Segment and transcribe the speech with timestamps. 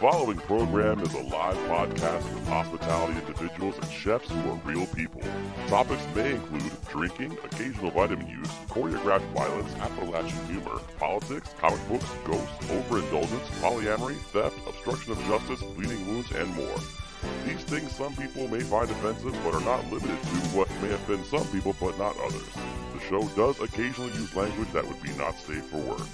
[0.00, 5.20] Following program is a live podcast with hospitality individuals and chefs who are real people.
[5.68, 12.70] Topics may include drinking, occasional vitamin use, choreographed violence, Appalachian humor, politics, comic books, ghosts,
[12.70, 16.99] overindulgence, polyamory, theft, obstruction of justice, bleeding wounds, and more.
[17.44, 21.24] These things some people may find offensive but are not limited to what may offend
[21.26, 22.48] some people but not others.
[22.94, 26.06] The show does occasionally use language that would be not safe for work.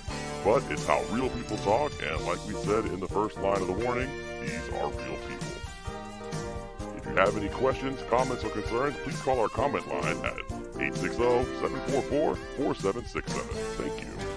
[0.44, 3.66] But it's how real people talk, and like we said in the first line of
[3.66, 5.56] the warning, these are real people.
[6.96, 10.38] If you have any questions, comments, or concerns, please call our comment line at
[10.78, 12.36] 860-744-4767.
[13.76, 14.35] Thank you.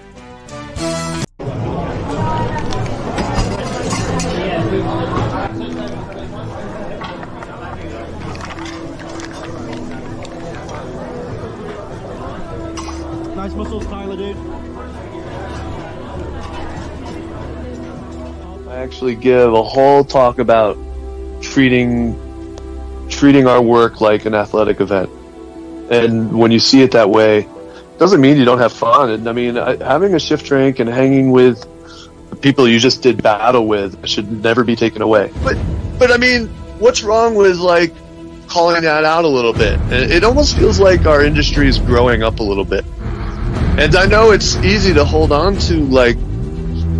[18.90, 20.76] Actually give a whole talk about
[21.42, 22.16] treating
[23.08, 25.12] treating our work like an athletic event.
[25.92, 27.48] And when you see it that way,
[28.00, 29.12] doesn't mean you don't have fun.
[29.12, 31.62] And I mean, I, having a shift drink and hanging with
[32.32, 35.32] the people you just did battle with should never be taken away.
[35.44, 35.56] But
[36.00, 36.48] but I mean,
[36.80, 37.94] what's wrong with like
[38.48, 39.80] calling that out a little bit?
[39.92, 42.86] It it almost feels like our industry is growing up a little bit.
[43.78, 46.18] And I know it's easy to hold on to like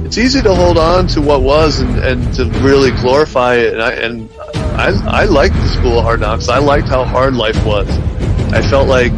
[0.10, 3.74] it's easy to hold on to what was and, and to really glorify it.
[3.74, 4.28] And I and
[4.76, 6.50] I I liked the school of hard knocks.
[6.50, 7.88] I liked how hard life was.
[8.52, 9.12] I felt like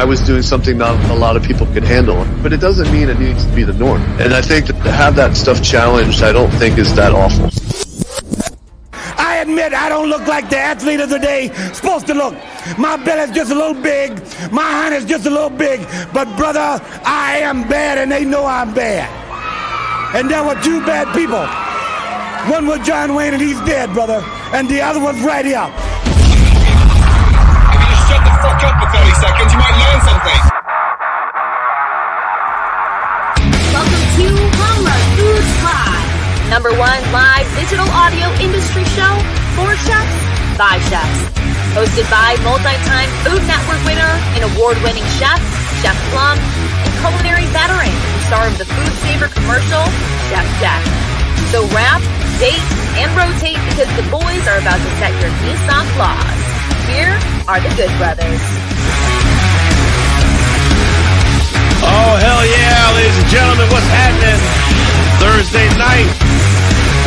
[0.00, 2.26] I was doing something not a lot of people could handle.
[2.42, 4.00] But it doesn't mean it needs to be the norm.
[4.18, 7.50] And I think that to have that stuff challenged, I don't think is that awful.
[9.18, 12.32] I admit I don't look like the athlete of the day supposed to look.
[12.78, 14.12] My belly's just a little big,
[14.50, 18.46] my hand is just a little big, but brother, I am bad and they know
[18.46, 19.19] I'm bad.
[20.10, 21.46] And there were two bad people.
[22.50, 24.18] One was John Wayne and he's dead, brother,
[24.50, 25.62] and the other one's right here.
[28.10, 30.40] Shut the fuck up for 30 seconds, you might learn something.
[33.70, 34.26] Welcome to
[34.58, 36.10] Hummer Foods Live,
[36.50, 39.14] number one live digital audio industry show
[39.54, 40.18] for chefs
[40.58, 41.38] by chefs.
[41.78, 45.38] Hosted by multi-time Food Network winner and award-winning chef,
[45.86, 49.82] Chef Plum, and culinary veteran and star of the Food Saver commercial,
[50.30, 50.78] Chef Jack.
[51.50, 51.98] So wrap,
[52.38, 52.62] date,
[52.94, 56.38] and rotate because the boys are about to set your Nissan flaws.
[56.86, 57.10] Here
[57.50, 58.38] are the Good Brothers.
[61.82, 64.38] Oh, hell yeah, ladies and gentlemen, what's happening?
[65.18, 66.06] Thursday night.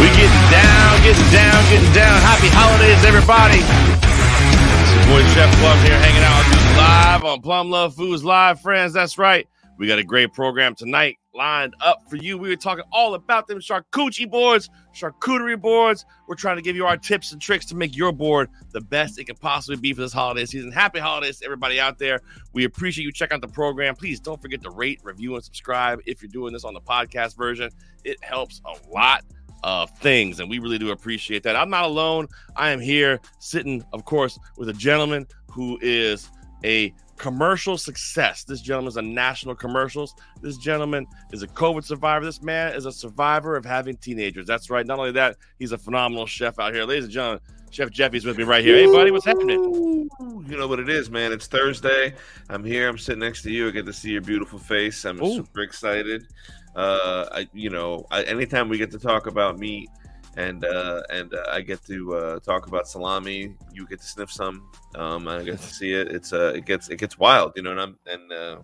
[0.03, 2.19] We getting down, getting down, getting down.
[2.19, 3.63] Happy holidays, everybody.
[3.63, 8.25] It's your boy Chef Plum here hanging out with you live on Plum Luv Foods
[8.25, 8.91] Live, friends.
[8.91, 9.47] That's right.
[9.83, 12.37] We got a great program tonight lined up for you.
[12.37, 16.05] We were talking all about them charcuterie boards, charcuterie boards.
[16.25, 19.19] We're trying to give you our tips and tricks to make your board the best
[19.19, 20.71] it can possibly be for this holiday season.
[20.71, 22.21] Happy holidays to everybody out there.
[22.53, 23.93] We appreciate you checking out the program.
[23.97, 27.35] Please don't forget to rate, review, and subscribe if you're doing this on the podcast
[27.35, 27.69] version.
[28.05, 29.25] It helps a lot
[29.65, 31.57] of things, and we really do appreciate that.
[31.57, 32.29] I'm not alone.
[32.55, 36.31] I am here sitting, of course, with a gentleman who is
[36.63, 38.43] a commercial success.
[38.43, 40.15] This gentleman's a national commercials.
[40.41, 42.25] This gentleman is a COVID survivor.
[42.25, 44.47] This man is a survivor of having teenagers.
[44.47, 44.85] That's right.
[44.85, 46.85] Not only that, he's a phenomenal chef out here.
[46.85, 47.39] Ladies and gentlemen,
[47.69, 48.77] Chef Jeffy's with me right here.
[48.77, 49.59] Hey, buddy, what's happening?
[49.59, 51.31] You know what it is, man.
[51.31, 52.13] It's Thursday.
[52.49, 52.87] I'm here.
[52.87, 53.67] I'm sitting next to you.
[53.67, 55.05] I get to see your beautiful face.
[55.05, 55.35] I'm Ooh.
[55.37, 56.27] super excited.
[56.75, 59.89] Uh, I, you know, I, anytime we get to talk about meat
[60.37, 64.31] and uh, and uh, I get to uh, talk about salami, you get to sniff
[64.31, 64.69] some.
[64.95, 66.07] Um, I get to see it.
[66.07, 68.57] It's uh, it gets it gets wild, you know, and I'm and uh,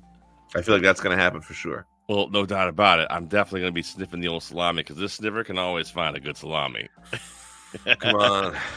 [0.56, 1.86] I feel like that's going to happen for sure.
[2.08, 3.08] Well, no doubt about it.
[3.12, 6.18] I'm definitely going to be sniffing the old salami because this sniffer can always find
[6.18, 6.90] a good salami.
[8.00, 8.58] Come on.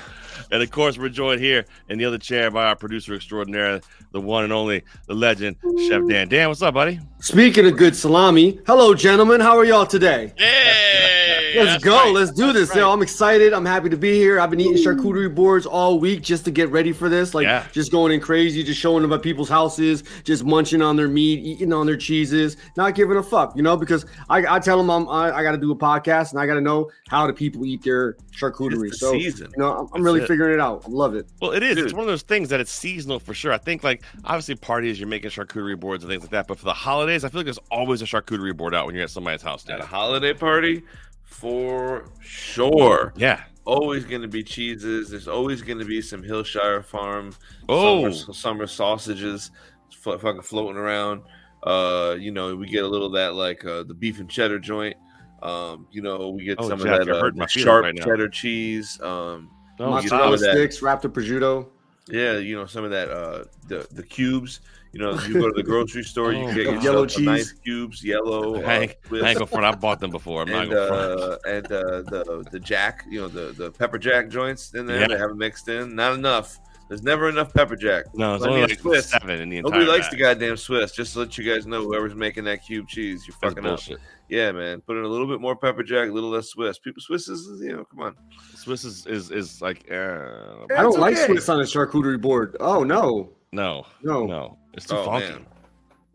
[0.51, 3.81] And of course, we're joined here in the other chair by our producer extraordinaire,
[4.13, 5.57] the one and only, the legend,
[5.89, 6.29] Chef Dan.
[6.29, 7.01] Dan, what's up, buddy?
[7.23, 9.41] Speaking of good salami, hello, gentlemen.
[9.41, 10.33] How are y'all today?
[10.37, 11.97] Hey, let's go.
[11.97, 12.13] Right.
[12.13, 12.75] Let's do this.
[12.75, 13.53] Yo, I'm excited.
[13.53, 14.41] I'm happy to be here.
[14.41, 17.33] I've been eating charcuterie boards all week just to get ready for this.
[17.33, 17.65] Like, yeah.
[17.71, 21.45] just going in crazy, just showing up at people's houses, just munching on their meat,
[21.45, 24.91] eating on their cheeses, not giving a fuck, you know, because I, I tell them
[24.91, 27.33] I'm, I, I got to do a podcast and I got to know how do
[27.33, 28.91] people eat their charcuterie.
[28.91, 29.53] The so, season.
[29.57, 30.27] you know, I'm, I'm really it.
[30.27, 30.83] figuring it out.
[30.87, 31.29] I love it.
[31.41, 31.77] Well, it is.
[31.77, 31.85] Dude.
[31.85, 33.53] It's one of those things that it's seasonal for sure.
[33.53, 36.49] I think, like, obviously, parties, you're making charcuterie boards and things like that.
[36.49, 39.05] But for the holidays, I feel like there's always a charcuterie board out when you're
[39.05, 39.69] at somebody's house.
[39.69, 40.83] At a holiday party,
[41.23, 43.13] for sure.
[43.17, 43.43] Yeah.
[43.65, 45.11] Always going to be cheeses.
[45.11, 47.33] There's always going to be some Hillshire Farm
[47.69, 48.11] oh.
[48.11, 49.51] summer, summer sausages
[49.91, 51.23] fucking floating around.
[51.63, 54.59] Uh, you know, we get a little of that like uh, the beef and cheddar
[54.59, 54.97] joint.
[55.43, 59.01] Um, you know, we get oh, some Jeff, of that uh, sharp right cheddar cheese.
[59.01, 61.69] Um, oh, mozzarella sticks wrapped in prosciutto.
[62.09, 64.61] Yeah, you know some of that uh the the cubes.
[64.93, 66.73] You know, you go to the grocery store, you Oh, get God.
[66.75, 67.27] yellow Yellow cheese, cheese.
[67.27, 68.63] nice cubes, yellow.
[68.63, 69.65] I ain't, uh, I ain't front.
[69.65, 70.43] I bought them before.
[70.43, 73.99] I'm not and gonna uh, and uh, the the jack, you know, the the pepper
[73.99, 75.01] jack joints in there.
[75.01, 75.09] Yeah.
[75.09, 75.95] They have them mixed in.
[75.95, 76.59] Not enough.
[76.89, 78.05] There's never enough pepper jack.
[78.15, 79.09] No, it's Plenty only of like Swiss.
[79.11, 80.11] seven in the entire Nobody likes bag.
[80.19, 80.93] the goddamn Swiss.
[80.93, 83.81] Just to let you guys know, whoever's making that cube cheese, you're That's fucking up.
[84.29, 84.83] Yeah, man.
[84.83, 86.79] Put in a little bit more pepper jack, a little less Swiss.
[86.79, 88.17] People, Swiss is, you know, come on.
[88.57, 91.17] Swiss is is, is like uh, I don't It's like.
[91.17, 92.59] Swiss on a charcuterie board.
[92.61, 94.27] Oh no, no, No.
[94.27, 94.59] no.
[94.75, 95.29] It's too Oh, funky.
[95.31, 95.47] man.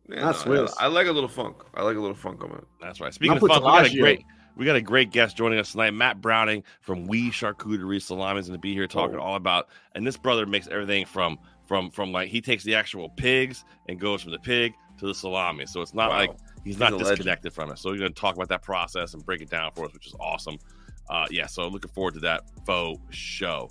[0.10, 0.32] Yeah, Not no,
[0.66, 0.76] Swiss.
[0.80, 1.58] I, I like a little funk.
[1.74, 2.64] I like a little funk on it.
[2.82, 3.14] That's right.
[3.14, 4.26] Speaking Not of funk, we got a great
[4.56, 8.48] we got a great guest joining us tonight, Matt Browning from Oui Charcuterie Salami is
[8.48, 9.22] going to be here talking Oh.
[9.22, 9.68] all about.
[9.94, 11.38] And this brother makes everything from
[11.68, 15.14] from from like he takes the actual pigs and goes from the pig to the
[15.14, 15.66] salami.
[15.68, 16.18] So it's not Wow.
[16.18, 16.32] like
[16.64, 17.18] he's He's not a legend.
[17.18, 17.78] disconnected from it.
[17.78, 20.08] So we're going to talk about that process and break it down for us, which
[20.08, 20.58] is awesome.
[21.10, 23.70] Uh, yeah, so looking forward to that faux show.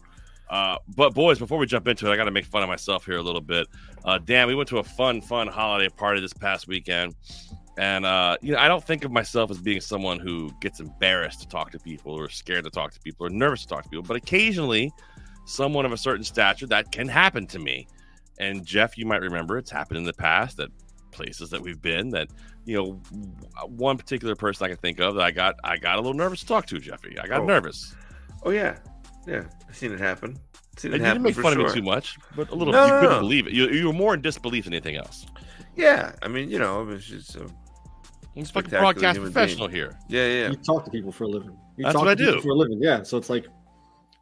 [0.48, 3.04] Uh, but boys, before we jump into it, I got to make fun of myself
[3.04, 3.66] here a little bit.
[4.04, 7.14] Uh, Dan, we went to a fun, fun holiday party this past weekend,
[7.78, 11.40] and uh, you know, I don't think of myself as being someone who gets embarrassed
[11.40, 13.88] to talk to people, or scared to talk to people, or nervous to talk to
[13.88, 14.04] people.
[14.06, 14.92] But occasionally,
[15.46, 17.86] someone of a certain stature that can happen to me.
[18.38, 20.68] And Jeff, you might remember it's happened in the past at
[21.10, 22.10] places that we've been.
[22.10, 22.28] That
[22.66, 22.92] you know,
[23.66, 26.40] one particular person I can think of that I got, I got a little nervous
[26.40, 27.18] to talk to, Jeffy.
[27.18, 27.46] I got Oh.
[27.46, 27.94] nervous.
[28.42, 28.76] Oh yeah,
[29.26, 29.44] yeah.
[29.68, 30.36] I've seen it happen.
[30.78, 31.66] Seen it And you happen didn't make fun sure.
[31.66, 32.72] of it too much, but a little.
[32.72, 33.20] No, you no, couldn't no.
[33.20, 33.52] believe it.
[33.52, 35.26] You, you were more in disbelief than anything else.
[35.74, 37.46] Yeah, I mean, you know, it's just a
[38.34, 39.76] It's fucking broadcast professional being.
[39.76, 39.98] here.
[40.08, 40.50] Yeah, yeah.
[40.50, 41.56] you talk to people for a living.
[41.76, 42.40] You That's talk what I to people do.
[42.42, 42.78] for a living.
[42.82, 43.46] Yeah, so it's like,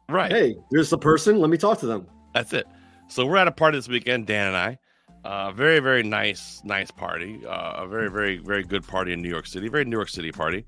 [0.09, 0.31] Right.
[0.31, 1.39] hey, there's the person.
[1.39, 2.07] Let me talk to them.
[2.33, 2.67] That's it.
[3.07, 4.77] So we're at a party this weekend, Dan and I.
[5.23, 7.41] Uh, very, very nice, nice party.
[7.45, 9.67] Uh, a very, very, very good party in New York City.
[9.69, 10.65] Very New York City party.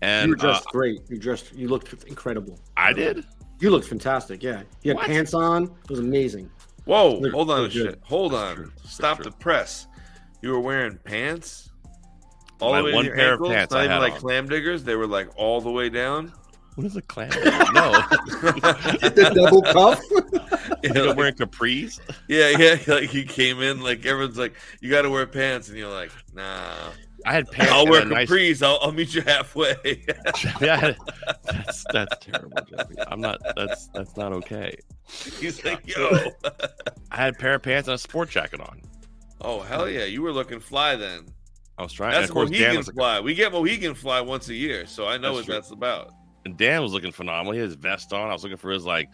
[0.00, 1.00] And you were dressed uh, great.
[1.08, 1.52] You dressed.
[1.54, 2.58] You looked incredible.
[2.76, 3.24] I did.
[3.62, 4.42] You looked fantastic.
[4.42, 5.06] Yeah, you had What?
[5.06, 5.62] pants on.
[5.84, 6.50] It was amazing.
[6.84, 8.00] Whoa, Look- hold on a shit.
[8.02, 8.56] Hold on.
[8.56, 8.72] true.
[8.84, 9.24] Stop true.
[9.24, 9.86] the press.
[10.42, 11.70] You were wearing pants?
[12.60, 14.18] All My the way one to your of pants Not I even had like on.
[14.20, 14.82] clam diggers.
[14.82, 16.32] They were like all the way down.
[16.74, 17.28] What is a clam?
[17.72, 17.92] no.
[19.00, 20.00] the double cuff.
[20.82, 22.00] You're wearing capris.
[22.28, 22.78] Yeah, yeah.
[22.92, 26.10] Like you came in, like everyone's like, "You got to wear pants," and you're like,
[26.34, 26.90] "Nah."
[27.24, 27.72] I had pants.
[27.72, 28.62] I'll wear a nice- capris.
[28.66, 29.74] I'll, I'll meet you halfway.
[30.60, 30.92] yeah,
[31.44, 32.94] that's that's terrible, Jeffy.
[33.06, 33.40] I'm not.
[33.56, 34.76] That's that's not okay.
[35.40, 36.10] He's like, "Yo."
[37.10, 38.80] I had a pair of pants and a sport jacket on.
[39.40, 41.26] oh hell yeah, you were looking fly then.
[41.78, 42.14] I was trying.
[42.14, 43.20] and That's of course, Dan Mohegan was fly.
[43.20, 45.54] We get Mohegan fly once a year, so I know That's what true.
[45.54, 46.12] that's about.
[46.44, 47.52] and Dan was looking phenomenal.
[47.52, 48.28] He had his vest on.
[48.30, 49.08] I was looking for his like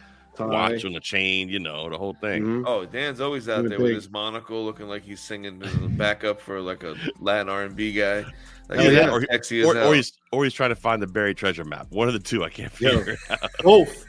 [0.47, 0.71] Tie.
[0.71, 2.43] watch on the chain, you know, the whole thing.
[2.43, 2.63] Mhm.
[2.65, 6.39] Oh, Dan's always out Doing there with his monocle, looking like he's singing the backup
[6.41, 8.25] for like a Latin R and B guy.
[8.69, 9.09] Like Hell yeah.
[9.11, 11.87] Or, sexy or, or he's or he's trying to find the buried treasure map.
[11.91, 12.43] One of the two.
[12.43, 12.97] I can't Yeah.
[12.97, 13.49] figure it out.
[13.65, 14.05] Oath.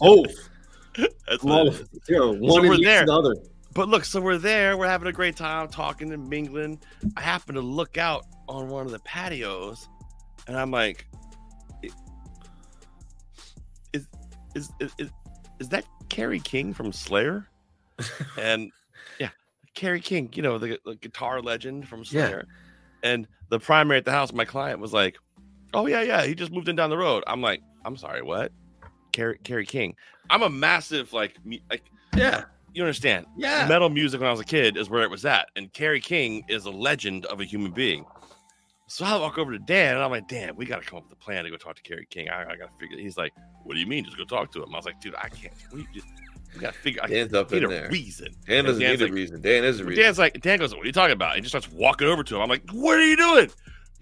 [0.00, 0.48] Oath.
[0.96, 1.74] That's I'm what all,
[2.08, 3.06] yo, one we're there.
[3.06, 3.34] the other.
[3.74, 4.76] But look, so we're there.
[4.76, 6.78] We're having a great time talking and mingling.
[7.16, 9.88] I happen to look out on one of the patios,
[10.46, 11.06] and I'm like,
[13.94, 14.06] "Is
[14.54, 15.10] is is is,
[15.62, 17.48] is that Kerry King from Slayer?"
[18.38, 18.70] and
[19.18, 19.30] yeah,
[19.74, 22.26] Kerry King, you know the, the guitar legend from Yeah.
[22.26, 22.44] Slayer.
[23.04, 25.16] And the primary at the house, my client was like,
[25.74, 28.52] "Oh yeah, yeah, he just moved in down the road." I'm like, "I'm sorry, what?"
[29.12, 29.94] Kerry Kerry King.
[30.30, 31.36] I'm a massive like
[31.70, 31.82] like
[32.16, 33.26] yeah, you understand?
[33.36, 33.66] Yeah.
[33.68, 35.48] Metal music when I was a kid is where it was at.
[35.56, 38.04] And Kerry King is a legend of a human being.
[38.92, 41.04] So I walk over to Dan and I'm like, Dan, we got to come up
[41.04, 42.28] with a plan to go talk to Kerry King.
[42.28, 42.98] I, I got to figure.
[42.98, 43.32] He's like,
[43.64, 44.04] What do you mean?
[44.04, 44.74] Just go talk to him.
[44.74, 45.54] I was like, Dude, I can't.
[45.72, 46.06] We, just,
[46.54, 47.00] we got to figure.
[47.08, 47.88] Dan's I up need in a there.
[47.88, 48.34] reason.
[48.46, 49.40] Dan doesn't need like- a reason.
[49.40, 50.04] Dan is a reason.
[50.04, 51.28] Dan's like, Dan goes, What are you talking about?
[51.30, 52.42] And he just starts walking over to him.
[52.42, 53.50] I'm like, What are you doing?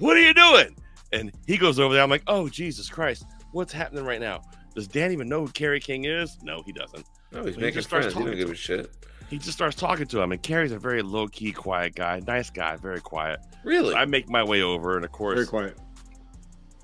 [0.00, 0.74] What are you doing?
[1.12, 2.02] And he goes over there.
[2.02, 3.24] I'm like, Oh, Jesus Christ.
[3.52, 4.42] What's happening right now?
[4.74, 6.36] Does Dan even know who Kerry King is?
[6.42, 7.06] No, he doesn't.
[7.30, 8.12] No, he's he making just friends.
[8.12, 8.90] He don't give a shit.
[9.30, 12.50] He just starts talking to him, and Kerry's a very low key, quiet guy, nice
[12.50, 13.38] guy, very quiet.
[13.64, 13.92] Really?
[13.92, 15.78] So I make my way over, and of course, Very quiet.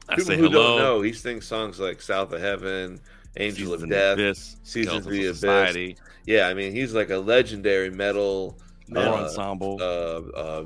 [0.09, 0.69] I People say who hello.
[0.69, 3.01] don't know, he sings songs like "South of Heaven,"
[3.37, 7.11] "Angel Seasons of Death," Abyss, "Seasons of the of Abyss." Yeah, I mean, he's like
[7.11, 8.57] a legendary metal
[8.89, 9.79] Metal uh, ensemble.
[9.81, 10.65] uh, uh,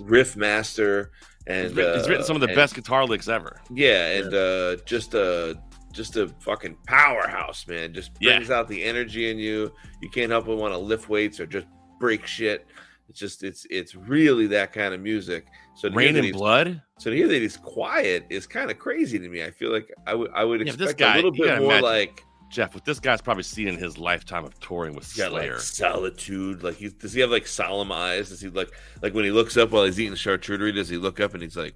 [0.00, 1.12] riff master,
[1.46, 3.60] and he's, written, he's written uh, some of the and- best guitar licks ever.
[3.72, 5.56] Yeah, and uh, just a
[5.96, 7.92] just a fucking powerhouse, man.
[7.94, 8.36] Just Yeah.
[8.36, 9.72] brings out the energy in you.
[10.02, 11.66] You can't help but want to lift weights or just
[11.98, 12.66] break shit.
[13.08, 15.46] It's just it's it's really that kind of music.
[15.76, 16.82] So Raining Blood.
[16.98, 19.44] So to hear that he's quiet is kind of crazy to me.
[19.44, 21.66] I feel like I would I would Yeah, this expect guy, a little bit more
[21.78, 22.74] imagine, like Jeff.
[22.74, 25.52] What this guy's probably seen in his lifetime of touring with Slayer.
[25.54, 26.62] like solitude.
[26.62, 28.28] Like he does he have like solemn eyes?
[28.30, 28.70] Does he like
[29.02, 30.74] like when he looks up while he's eating charcuterie?
[30.74, 31.74] Does he look up and he's like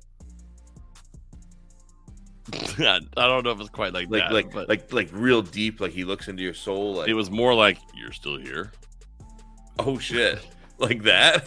[2.79, 5.81] I don't know if it's quite like, like that, like but like like real deep?
[5.81, 6.95] Like he looks into your soul?
[6.95, 8.73] Like it was more like you're still here.
[9.79, 10.47] oh shit,
[10.79, 11.47] like that?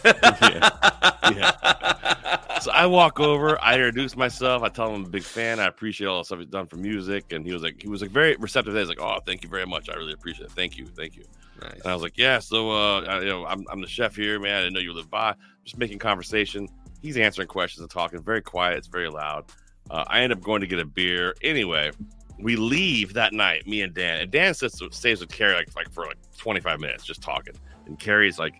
[1.36, 2.40] yeah.
[2.64, 5.66] So I walk over, I introduce myself, I tell him I'm a big fan, I
[5.66, 8.10] appreciate all the stuff he's done for music, and he was like, he was like
[8.10, 8.74] very receptive.
[8.74, 10.52] He's like, oh, thank you very much, I really appreciate it.
[10.52, 11.24] Thank you, thank you.
[11.60, 11.72] Nice.
[11.72, 14.40] And I was like, yeah, so uh, I, you know, I'm, I'm the chef here,
[14.40, 14.54] man.
[14.54, 15.34] I didn't know you live by.
[15.64, 16.68] Just making conversation.
[17.02, 18.22] He's answering questions and talking.
[18.22, 18.78] Very quiet.
[18.78, 19.44] It's very loud.
[19.90, 21.34] Uh, I end up going to get a beer.
[21.42, 21.90] Anyway,
[22.38, 24.22] we leave that night, me and Dan.
[24.22, 27.54] And Dan sits, stays with Kerry like, like for like 25 minutes, just talking.
[27.86, 28.54] And Kerry's like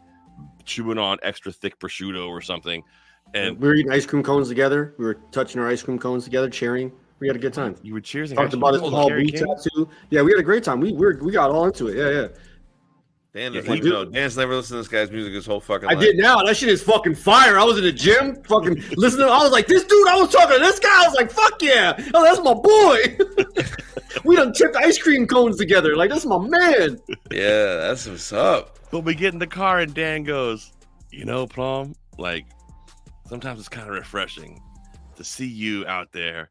[0.64, 2.83] chewing on extra thick prosciutto or something.
[3.35, 4.95] And we were eating ice cream cones together.
[4.99, 6.93] We were touching our ice cream cones together, cheering.
[7.21, 7.76] We had a good time.
[7.83, 8.35] you were cheering.
[8.35, 9.88] Talked about his Paul Blue tattoo.
[10.11, 10.81] Yeah, we had a great time.
[10.81, 11.97] We we we got all into it.
[11.97, 12.28] Yeah, yeah.
[13.35, 14.05] Dan Yeah, doesn't he even know.
[14.05, 16.43] Dan's never listened to this guy's music his whole fucking I did now.
[16.43, 17.59] That shit is fucking fire.
[17.59, 19.29] I was in the gym, fucking listening.
[19.29, 20.09] I was like, this dude.
[20.09, 21.05] I was talking to this guy.
[21.05, 21.95] I was like, fuck yeah.
[22.14, 24.23] Oh, that's my boy.
[24.25, 25.97] we done tipped ice cream cones together.
[25.97, 27.00] Like that's my man.
[27.33, 28.79] Yeah, that's what's up.
[28.93, 30.73] But we get in the car and Dan goes,
[31.11, 32.47] you know, Plum, like
[33.26, 34.62] sometimes it's kind of refreshing
[35.17, 36.50] to see you out there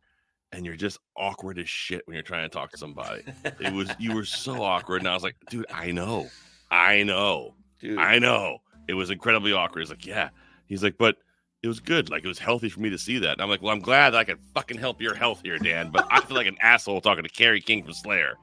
[0.51, 3.23] and you're just awkward as shit when you're trying to talk to somebody.
[3.59, 6.29] It was you were so awkward, and I was like, dude, I know,
[6.73, 7.99] I know, Dude.
[7.99, 8.57] I know.
[8.87, 9.81] It was incredibly awkward.
[9.81, 10.29] He's like, yeah.
[10.65, 11.17] He's like, but
[11.61, 12.09] it was good.
[12.09, 13.33] Like it was healthy for me to see that.
[13.33, 15.91] And I'm like, well, I'm glad that I could fucking help your health here, Dan.
[15.91, 18.33] But I feel like an asshole talking to Kerry King from Slayer.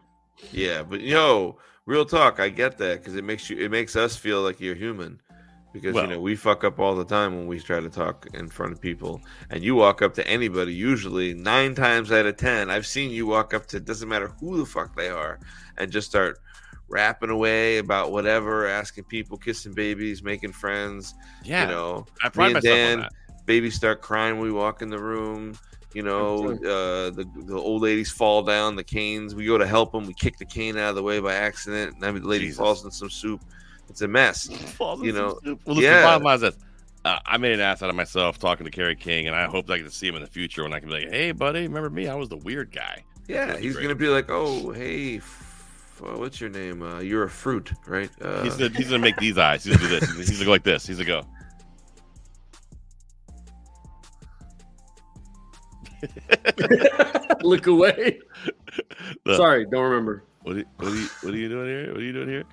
[0.53, 4.17] Yeah, but yo, real talk, I get that because it makes you, it makes us
[4.17, 5.21] feel like you're human.
[5.73, 8.27] Because Well- you know we fuck up all the time when we try to talk
[8.35, 9.21] in front of people,
[9.51, 10.73] and you walk up to anybody.
[10.73, 14.57] Usually, nine times out of ten, I've seen you walk up to doesn't matter who
[14.59, 15.39] the fuck they are,
[15.77, 16.39] and just start
[16.91, 21.15] rapping away about whatever, asking people, kissing babies, making friends.
[21.45, 23.47] Yeah, you know, I pride me and myself on Dan, that.
[23.47, 25.55] babies start crying when we walk in the room.
[25.93, 29.35] You know, uh, the the old ladies fall down the canes.
[29.35, 30.07] We go to help them.
[30.07, 31.95] We kick the cane out of the way by accident.
[31.95, 32.59] And then the lady Jesus.
[32.59, 33.43] falls in some soup.
[33.89, 34.47] It's a mess.
[34.77, 35.61] Falls in you some know, soup.
[35.65, 36.03] Well, listen, yeah.
[36.05, 36.57] bottom line is this.
[37.05, 39.67] Uh, I made an ass out of myself talking to Kerry King, and I hope
[39.67, 41.33] that I get to see him in the future when I can be like, "Hey,
[41.33, 42.07] buddy, remember me?
[42.07, 43.83] I was the weird guy." Yeah, he's great.
[43.83, 45.50] gonna be like, "Oh, hey, f-
[46.03, 46.83] uh, what's your name?
[46.83, 49.65] Uh, you're a fruit, right?" Uh, He's gonna, he's gonna make these eyes.
[49.65, 50.11] He's gonna do this.
[50.17, 50.87] He's, he's gonna go like this.
[50.87, 51.27] He's gonna go.
[57.43, 58.19] Look away.
[59.25, 60.25] The- Sorry, don't remember.
[60.43, 61.89] What are, you, what, are you, what are you doing here?
[61.93, 62.45] What are you doing here?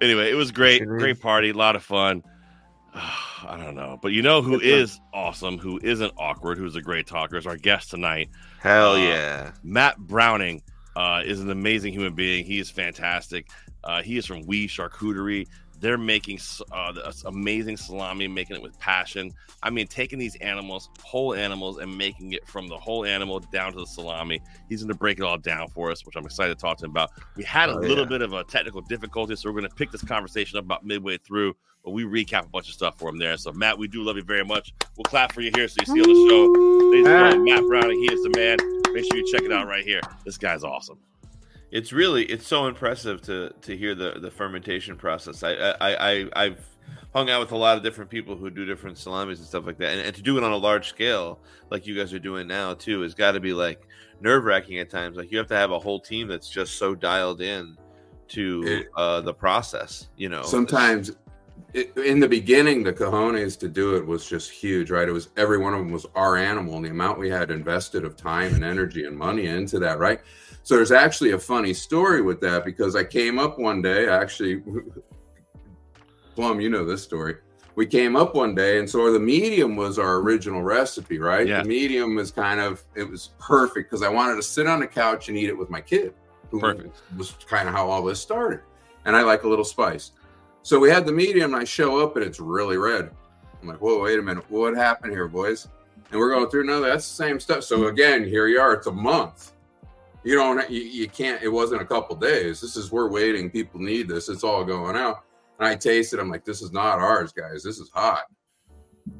[0.00, 0.84] Anyway, it was great.
[0.86, 1.50] Great party.
[1.50, 2.22] A lot of fun.
[2.94, 3.98] I don't know.
[4.00, 7.56] But you know who is awesome, who isn't awkward, who's a great talker, is our
[7.56, 8.30] guest tonight.
[8.60, 9.50] Hell Uh, yeah.
[9.62, 10.62] Matt Browning
[10.96, 12.44] uh, is an amazing human being.
[12.44, 13.48] He is fantastic.
[13.84, 15.46] Uh, he is from Oui Charcuterie.
[15.78, 16.38] They're making
[16.72, 16.94] uh,
[17.26, 19.30] amazing salami, making it with passion.
[19.62, 23.72] I mean, taking these animals, whole animals, and making it from the whole animal down
[23.74, 24.40] to the salami.
[24.70, 26.86] He's going to break it all down for us, which I'm excited to talk to
[26.86, 27.10] him about.
[27.36, 28.08] We had a Oh, little yeah.
[28.08, 31.18] bit of a technical difficulty, so we're going to pick this conversation up about midway
[31.18, 31.54] through.
[31.84, 33.36] But we recap a bunch of stuff for him there.
[33.36, 34.72] So, Matt, we do love you very much.
[34.96, 36.86] We'll clap for you here so you see on the show.
[36.90, 38.56] Ladies and gentlemen, Matt Browning, he is the man.
[38.92, 40.00] Make sure you check it out right here.
[40.24, 40.98] This guy's awesome.
[41.70, 45.42] it's really it's so impressive to to hear the the fermentation process.
[45.42, 46.64] I I, I I've
[47.12, 49.78] hung out with a lot of different people who do different salamis and stuff like
[49.78, 51.40] that, and, and to do it on a large scale
[51.70, 53.86] like you guys are doing now too has got to be like
[54.20, 55.16] nerve wracking at times.
[55.16, 57.76] Like you have to have a whole team that's just so dialed in
[58.28, 60.08] to uh the process.
[60.16, 61.12] You know, Sometimes
[61.72, 65.08] it, in the beginning, the cojones to do it was just huge, right?
[65.08, 68.04] It was every one of them was our animal, and the amount we had invested
[68.04, 70.20] of time and energy and money into that, right?
[70.62, 74.62] So there's actually a funny story with that because I came up one day, actually,
[76.34, 77.36] Plum, you know this story.
[77.76, 81.46] We came up one day, and so the medium was our original recipe, right?
[81.46, 81.62] Yeah.
[81.62, 84.86] The medium was kind of it was perfect because I wanted to sit on the
[84.86, 86.14] couch and eat it with my kid.
[86.50, 87.02] Who Perfect.
[87.16, 88.60] was kind of how all this started.
[89.04, 90.12] And I like a little spice.
[90.66, 93.12] So we had the medium, and I show up and it's really red.
[93.62, 94.50] I'm like, whoa, wait a minute.
[94.50, 95.68] What happened here, boys?
[96.10, 97.62] And we're going through, no, that's the same stuff.
[97.62, 98.72] So again, here you are.
[98.72, 99.52] It's a month.
[100.24, 102.60] You don't, you, you can't, it wasn't a couple days.
[102.60, 103.48] This is, we're waiting.
[103.48, 104.28] People need this.
[104.28, 105.22] It's all going out.
[105.60, 106.18] And I taste it.
[106.18, 107.62] I'm like, this is not ours, guys.
[107.62, 108.24] This is hot.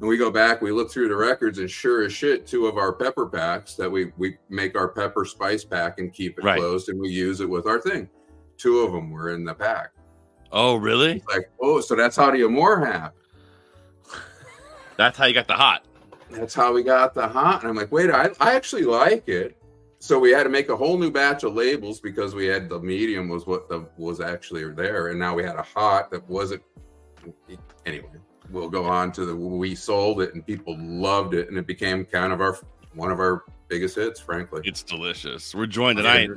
[0.01, 2.75] And we go back, we look through the records, and sure as shit, two of
[2.75, 6.59] our pepper packs that we we make our pepper spice pack and keep it Right.
[6.59, 8.09] closed, and we use it with our thing.
[8.57, 9.91] Two of them were in the pack.
[10.51, 11.23] Oh, really?
[11.27, 13.13] Like, oh, so that's how the Amore happened.
[14.97, 15.85] That's how you got the hot.
[16.31, 17.61] That's how we got the hot.
[17.61, 19.57] And I'm like, wait, I, I actually like it.
[19.99, 22.79] So we had to make a whole new batch of labels because we had the
[22.79, 26.61] medium was what the was actually there, and now we had a hot that wasn't.
[27.85, 28.07] Anyway,
[28.51, 32.05] we'll go on to the we sold it and people loved it, and it became
[32.05, 32.57] kind of our
[32.93, 34.61] one of our biggest hits, frankly.
[34.65, 35.55] It's delicious.
[35.55, 36.29] We're joined tonight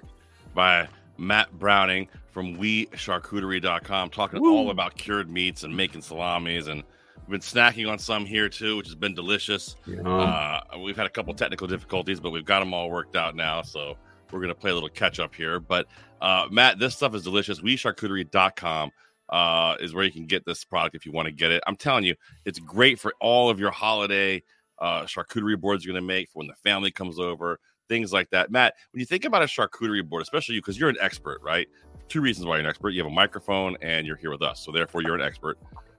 [0.54, 0.88] by
[1.18, 6.82] Matt Browning from OuiCharcuterie.com talking all about cured meats and making salamis and
[7.16, 9.76] we've been snacking on some here too, which has been delicious.
[10.04, 13.62] Uh, we've had a couple technical difficulties, but we've got them all worked out now.
[13.62, 13.96] So
[14.32, 15.60] we're gonna play a little catch up here.
[15.60, 15.86] But
[16.20, 17.60] uh, Matt, this stuff is delicious.
[17.60, 18.90] OuiCharcuterie.com
[19.30, 21.62] uh, is where you can get this product if you want to get it.
[21.66, 24.42] I'm telling you, it's great for all of your holiday
[24.80, 28.28] uh, charcuterie boards you're going to make for when the family comes over, things like
[28.30, 28.50] that.
[28.50, 31.68] Matt, when you think about a charcuterie board, especially you, because you're an expert, right?
[32.10, 34.60] Two reasons why you're an expert: you have a microphone and you're here with us,
[34.60, 35.58] so therefore you're an expert.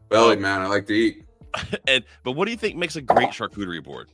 [0.10, 1.24] Belly man, I like to eat.
[1.88, 4.12] and but what do you think makes a great charcuterie board?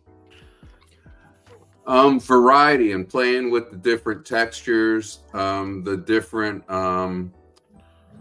[1.88, 7.34] Um, variety and playing with the different textures, um, the different, um,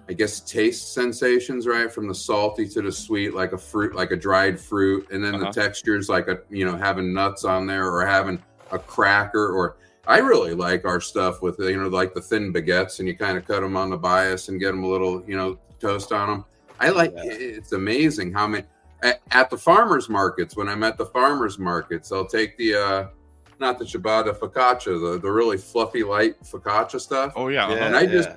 [0.09, 1.93] I guess, taste sensations, right?
[1.93, 5.35] From the salty to the sweet, like a fruit, like a dried fruit, and then
[5.35, 5.47] Uh-huh.
[5.47, 9.49] the textures, like a you know, having nuts on there or having a cracker.
[9.53, 13.17] Or I really like our stuff with you know, like the thin baguettes, and you
[13.17, 16.13] kind of cut them on the bias and get them a little, you know, toast
[16.13, 16.45] on them.
[16.79, 17.13] I like.
[17.17, 18.65] It's amazing how many
[19.03, 20.57] at, at the farmers markets.
[20.57, 22.75] When I'm at the farmers markets, I'll take the.
[22.75, 23.09] uh
[23.59, 27.33] not the ciabatta focaccia, the, the really fluffy, light focaccia stuff.
[27.37, 28.29] Oh yeah, and I just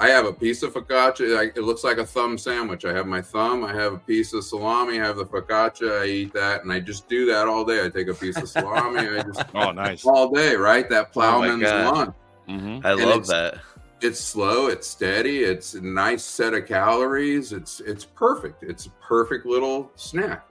[0.00, 1.36] I have a piece of focaccia.
[1.38, 2.84] I, it looks like a thumb sandwich.
[2.86, 3.64] I have my thumb.
[3.64, 4.98] I have a piece of salami.
[5.00, 6.00] I have the focaccia.
[6.02, 7.84] I eat that, and I just do that all day.
[7.84, 9.00] I take a piece of salami.
[9.00, 10.88] I just oh nice all day, right?
[10.88, 11.94] That Oh plowman's God.
[11.96, 12.14] lunch.
[12.48, 12.86] Mm-hmm.
[12.86, 13.58] I And love it's- that.
[14.02, 14.68] It's slow.
[14.68, 15.40] It's steady.
[15.40, 17.52] It's a nice set of calories.
[17.52, 18.62] It's it's perfect.
[18.62, 20.48] It's a perfect little snack.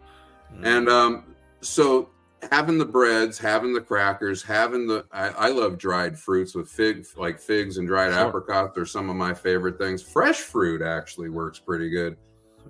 [0.62, 2.10] And um, so
[2.52, 7.06] having the breads, having the crackers, having the I, I love dried fruits with fig
[7.18, 8.28] like figs and dried Sure.
[8.28, 10.02] apricots are some of my favorite things.
[10.02, 12.18] Fresh fruit actually works pretty good.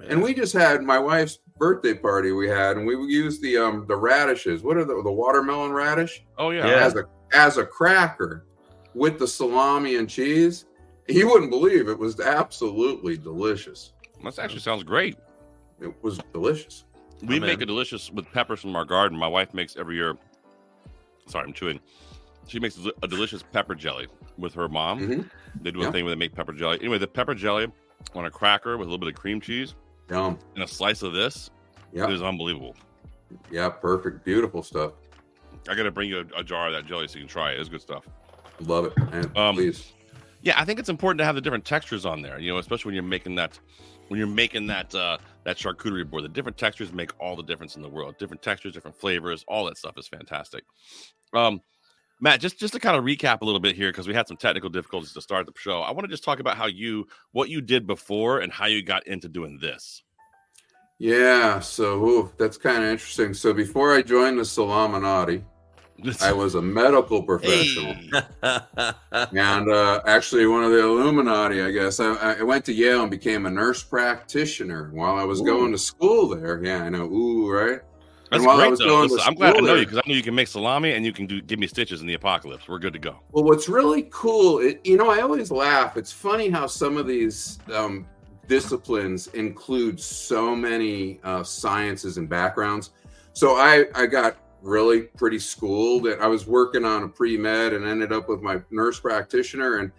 [0.07, 3.85] And we just had my wife's birthday party we had, and we used the um
[3.87, 4.63] the radishes.
[4.63, 6.23] What are the the watermelon radish?
[6.37, 6.65] Oh yeah.
[6.67, 7.03] As a
[7.33, 8.45] as a cracker
[8.93, 10.65] with the salami and cheese.
[11.07, 13.93] You wouldn't believe it was absolutely delicious.
[14.23, 15.17] That actually sounds great.
[15.81, 16.85] It was delicious.
[17.21, 17.63] We I'm make in.
[17.63, 19.17] a delicious with peppers from our garden.
[19.17, 20.15] My wife makes every year.
[21.27, 21.79] Sorry, I'm chewing.
[22.47, 24.99] She makes a delicious pepper jelly with her mom.
[25.01, 25.29] Mhm.
[25.61, 25.91] They do a Yeah.
[25.91, 26.77] thing where they make pepper jelly.
[26.79, 27.67] Anyway, the pepper jelly
[28.15, 29.75] on a cracker with a little bit of cream cheese
[30.09, 30.39] Yum.
[30.55, 31.51] and a slice of this
[31.91, 32.07] Yeah.
[32.09, 32.75] is unbelievable.
[33.51, 34.23] Yeah, perfect.
[34.25, 34.93] Beautiful stuff.
[35.69, 37.51] I got to bring you a, a jar of that jelly so you can try
[37.51, 37.59] it.
[37.59, 38.05] It's good stuff.
[38.61, 38.97] Love it.
[38.97, 39.91] Man, Um, please.
[40.41, 42.39] Yeah, I think it's important to have the different textures on there.
[42.39, 43.59] You know, especially when you're making that
[44.07, 46.23] when you're making that uh that charcuterie board.
[46.23, 48.17] The different textures make all the difference in the world.
[48.17, 50.63] Different textures, different flavors, all that stuff is fantastic.
[51.33, 51.61] Um
[52.21, 54.35] Matt, just just to kind of recap a little bit here because we had some
[54.35, 55.81] technical difficulties to start the show.
[55.81, 58.83] I want to just talk about how you what you did before and how you
[58.83, 60.03] got into doing this.
[60.97, 63.33] Yeah, so ooh, that's kind of interesting.
[63.33, 65.43] So before I joined the Salaminati,
[66.21, 67.95] I was a medical professional.
[68.41, 71.99] and uh, actually one of the Illuminati, I guess.
[71.99, 75.45] I, I went to Yale and became a nurse practitioner while I was Ooh.
[75.45, 76.63] going to school there.
[76.63, 77.05] Yeah, I know.
[77.05, 77.81] Ooh, right?
[78.29, 78.85] That's and while I great was though.
[78.85, 80.91] going Listen, to I'm glad to know you because I know you can make salami
[80.91, 82.67] and you can do give me stitches in the apocalypse.
[82.67, 83.19] We're good to go.
[83.31, 85.97] Well, what's really cool, it, you know, I always laugh.
[85.97, 88.05] It's funny how some of these um,
[88.47, 92.91] disciplines include so many uh, sciences and backgrounds.
[93.33, 96.07] So I, I got really pretty schooled.
[96.07, 99.77] And I was working on a pre med and ended up with my nurse practitioner.
[99.77, 99.91] And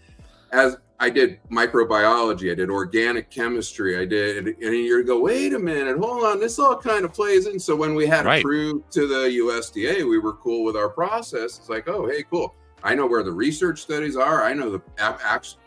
[0.53, 5.59] as I did microbiology, I did organic chemistry, I did, and you go, wait a
[5.59, 7.59] minute, hold on, this all kind of plays in.
[7.59, 8.41] So when we had Right.
[8.45, 11.59] approved to the USDA, we were cool with our process.
[11.59, 12.55] It's like, oh, hey, cool.
[12.83, 14.43] I know where the research studies are.
[14.45, 14.83] I know the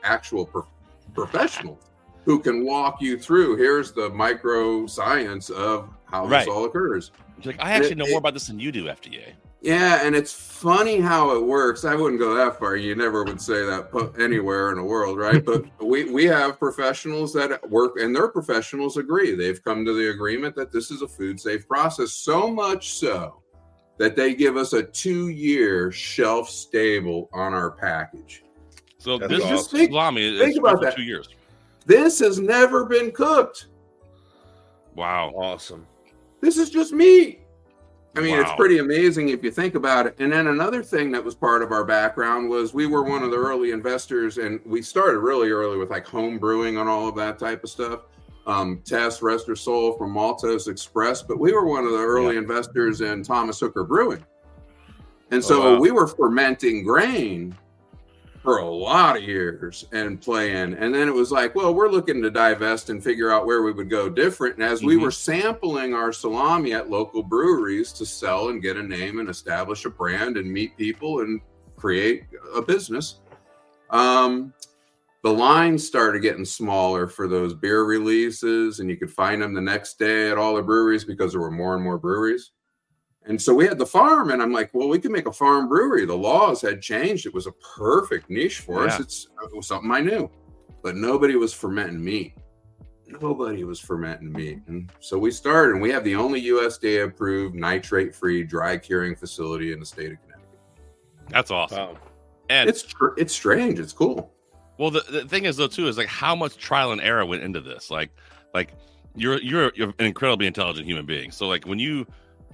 [0.03, 0.67] actual pro-
[1.15, 1.79] professionals
[2.25, 3.55] who can walk you through.
[3.57, 6.45] Here's the micro science of how Right.
[6.45, 7.11] this all occurs.
[7.49, 9.33] It's like I actually It- know it- more about this than you do, FDA.
[9.61, 11.85] Yeah, and it's funny how it works.
[11.85, 12.75] I wouldn't go that far.
[12.75, 15.43] You never would say that anywhere in the world, right?
[15.43, 19.35] But we we have professionals that work, and their professionals agree.
[19.35, 22.11] They've come to the agreement that this is a food safe process.
[22.11, 23.41] So much so
[23.97, 28.43] that they give us a two year shelf stable on our package.
[28.97, 29.77] So That's this awesome.
[29.79, 30.95] Think- salami is think good about that.
[30.95, 31.29] two years.
[31.85, 33.67] This has never been cooked.
[34.95, 35.85] Wow, awesome.
[36.43, 37.39] This is just me.
[38.17, 40.15] I mean, it's pretty amazing if you think about it.
[40.19, 43.31] And then another thing that was part of our background was we were one of
[43.31, 47.15] the early investors, and we started really early with like home brewing and all of
[47.15, 48.01] that type of stuff.
[48.45, 52.35] Um, Tess, Rest Her Soul from Maltose Express, but we were one of the early
[52.35, 54.25] investors in Thomas Hooker Brewing.
[55.31, 55.79] And so Oh, wow.
[55.79, 57.55] we were fermenting grain
[58.43, 60.73] for a lot of years and playing.
[60.73, 63.71] And then it was like, well, we're looking to divest and figure out where we
[63.71, 64.55] would go different.
[64.55, 65.01] And as we Mhm.
[65.01, 69.85] were sampling our salami at local breweries to sell and get a name and establish
[69.85, 71.39] a brand and meet people and
[71.77, 73.21] create a business,
[73.91, 74.53] um,
[75.21, 79.61] the lines started getting smaller for those beer releases, and you could find them the
[79.61, 82.51] next day at all the breweries because there were more and more breweries.
[83.25, 85.69] And so we had the farm, and I'm like, well, we can make a farm
[85.69, 86.05] brewery.
[86.05, 87.25] The laws had changed.
[87.25, 88.99] It was a perfect niche for us.
[88.99, 90.29] It's it was something I knew,
[90.81, 92.33] but nobody was fermenting meat.
[93.07, 94.59] Nobody was fermenting meat.
[94.67, 99.15] And so we started, and we have the only USDA approved nitrate free dry curing
[99.15, 100.59] facility in the state of Connecticut.
[101.29, 101.97] That's awesome.
[102.49, 103.79] And It's tr- it's strange.
[103.79, 104.33] It's cool.
[104.77, 107.43] Well, the, the thing is though too is like how much trial and error went
[107.43, 107.89] into this.
[107.89, 108.09] Like,
[108.53, 108.73] like
[109.15, 111.31] you're you're you're an incredibly intelligent human being.
[111.31, 112.05] So like when you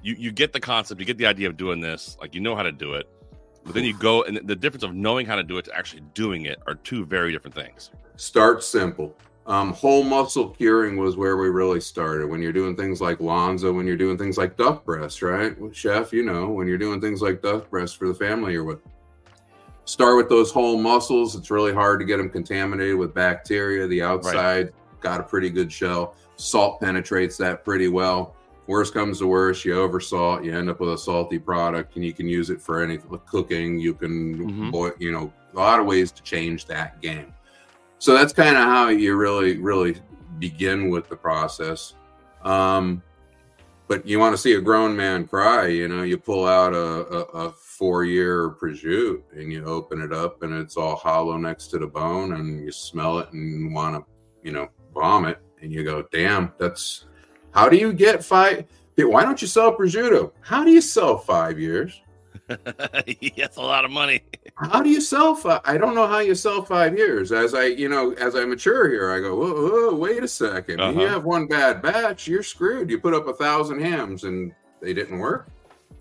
[0.01, 2.55] you you get the concept, you get the idea of doing this, like you know
[2.55, 3.07] how to do it,
[3.63, 6.01] but then you go and the difference of knowing how to do it to actually
[6.13, 7.91] doing it are two very different things.
[8.15, 9.15] Start simple.
[9.45, 12.29] Um, whole muscle curing was where we really started.
[12.29, 15.59] When you're doing things like Lonza, when you're doing things like duck breast, right?
[15.59, 18.63] Well, Chef, you know, when you're doing things like duck breast for the family or
[18.63, 18.79] what.
[19.85, 21.35] Start with those whole muscles.
[21.35, 23.87] It's really hard to get them contaminated with bacteria.
[23.87, 26.15] The outside got a pretty good shell.
[26.35, 28.35] Salt penetrates that pretty well.
[28.69, 32.05] Worst comes to worst, you over salt, you end up with a salty product, and
[32.05, 33.79] you can use it for any cooking.
[33.79, 37.33] You can, boil, you know, a lot of ways to change that game.
[37.97, 39.97] So that's kind of how you really, really
[40.37, 41.95] begin with the process.
[42.43, 43.01] Um,
[43.87, 46.77] but you want to see a grown man cry, you know, you pull out a,
[46.77, 51.69] a, a four year prosciutto and you open it up and it's all hollow next
[51.69, 54.05] to the bone and you smell it and want to,
[54.43, 57.05] you know, vomit and you go, damn, that's
[57.53, 58.65] how do you get five?
[58.97, 60.31] Why don't you sell prosciutto?
[60.41, 62.01] How do you sell five years?
[62.47, 64.21] That's a lot of money.
[64.55, 65.61] How do you sell five?
[65.63, 67.31] I don't know how you sell five years.
[67.31, 69.53] As I, you know, as I mature here, I go, whoa,
[69.91, 71.07] whoa wait a 2nd You Uh-huh.
[71.13, 72.89] have one bad batch, you're screwed.
[72.89, 75.49] You put up a thousand hams and they didn't work.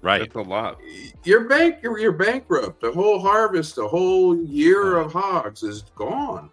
[0.01, 0.21] Right.
[0.21, 0.81] That's a lot.
[1.25, 1.77] You're bank.
[1.83, 2.81] You're, you're bankrupt.
[2.81, 6.51] The whole harvest, the whole year of hogs is gone.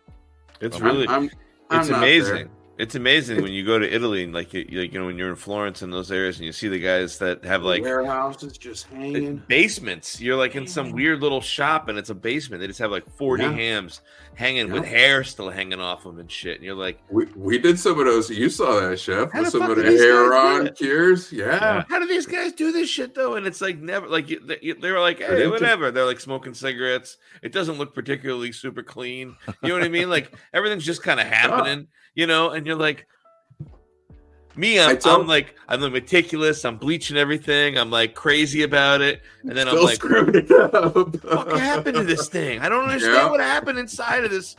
[0.62, 1.30] It's I'm- really, I'm-
[1.72, 2.36] I'm it's amazing.
[2.36, 2.50] there.
[2.78, 5.18] It's amazing when you go to Italy and like you, you- like you know when
[5.18, 8.58] you're in Florence and those areas and you see the guys that have like warehouses
[8.58, 9.42] just hanging.
[9.48, 10.20] basements.
[10.20, 12.60] You're like in some weird little shop and it's a basement.
[12.62, 13.52] They just have like 40 Yeah.
[13.54, 14.02] hams
[14.36, 16.56] hanging with hair still hanging off them and shit.
[16.56, 18.30] And you're like, We, we did some of those.
[18.30, 19.32] You saw that, chef.
[19.32, 20.76] How With some of do the these hair guys do on it?
[20.76, 21.32] cures.
[21.32, 21.84] Yeah.
[21.88, 23.36] how do these guys do this shit though?
[23.36, 25.92] And it's like never like you, they, they were like, hey, whatever.
[25.92, 27.16] They're like smoking cigarettes.
[27.42, 29.38] It doesn't look particularly super clean.
[29.64, 30.10] You know what I mean?
[30.10, 32.52] Like everything's just kind of happening, you know.
[32.52, 33.08] And you're like,
[34.58, 36.66] me, I'm, I tell- I'm like, I'm the meticulous.
[36.66, 37.78] I'm bleaching everything.
[37.78, 39.22] I'm like crazy about it.
[39.44, 40.96] And then I'm like, screwed it up.
[40.96, 42.60] what happened to this thing?
[42.60, 43.30] I don't understand Yeah.
[43.30, 44.56] what happened inside of this.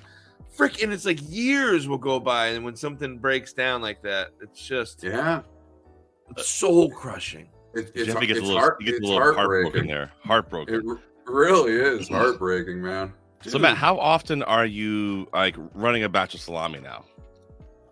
[0.57, 4.64] Freaking, it's like years will go by, and when something breaks down like that, it's
[4.66, 5.42] just Yeah.
[6.38, 7.51] soul crushing.
[7.75, 9.88] It, it's, Jeffy gets a little, heart- he gets a little heartbroken heartbreaking.
[9.88, 10.12] there.
[10.25, 10.75] Heartbroken.
[10.75, 10.99] It
[11.31, 12.14] really is mm-hmm.
[12.14, 13.12] heartbreaking, man.
[13.42, 17.05] So Matt, how often are you like running a batch of salami now?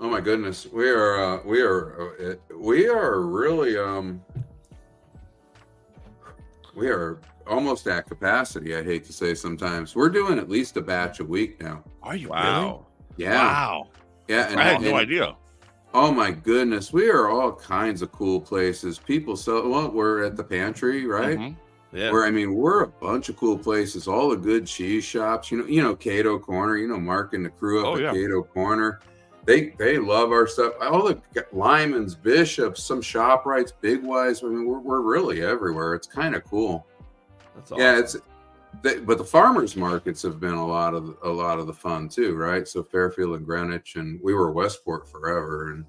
[0.04, 4.22] Oh my goodness, we are uh, we are uh, we are really um
[6.76, 8.76] we are almost at capacity.
[8.76, 11.82] I hate to say sometimes we're doing at least a batch a week now.
[12.02, 12.84] Are you Wow.
[13.16, 13.88] Yeah, Wow.
[14.28, 14.50] yeah.
[14.50, 15.36] And, I had no and- idea.
[15.94, 18.98] Oh my goodness, we are all kinds of cool places.
[18.98, 19.66] People sell.
[19.66, 21.38] Well, we're at the pantry, right?
[21.38, 21.56] Mhm.
[21.94, 22.10] Yeah.
[22.10, 24.06] Where I mean, we're a bunch of cool places.
[24.06, 25.50] All the good cheese shops.
[25.50, 26.76] You know, you know Cato Corner.
[26.76, 28.12] You know Mark and the crew up Oh, at yeah.
[28.12, 29.00] Cato Corner.
[29.44, 30.74] They they love our stuff.
[30.80, 31.20] All the
[31.52, 34.42] Lyman's, Bishops, some ShopRites, Big Y's.
[34.42, 35.94] I mean, we're, we're really everywhere.
[35.94, 36.86] It's kind of cool.
[37.54, 38.16] That's Yeah, it's
[38.82, 42.08] they, but the farmers markets have been a lot of a lot of the fun
[42.08, 42.66] too, right?
[42.66, 45.84] So Fairfield and Greenwich, and we were Westport forever, and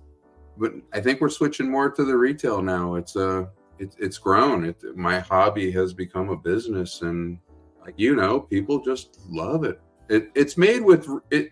[0.58, 2.96] but I think we're switching more to the retail now.
[2.96, 3.46] It's uh
[3.80, 4.66] it, it's grown.
[4.66, 7.38] It, my hobby has become a business, and
[7.82, 9.80] like you know, people just love it.
[10.10, 11.50] It it's made with it.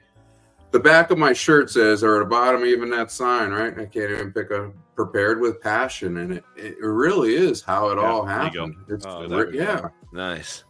[0.73, 3.71] The back of my shirt says, or at the bottom, even that sign, right?
[3.79, 7.97] I can't even pick a prepared with passion, and it, it really is how it
[7.99, 8.75] Yeah, all happened.
[8.89, 9.57] It's Oh, re- there we go.
[9.63, 10.63] yeah Nice.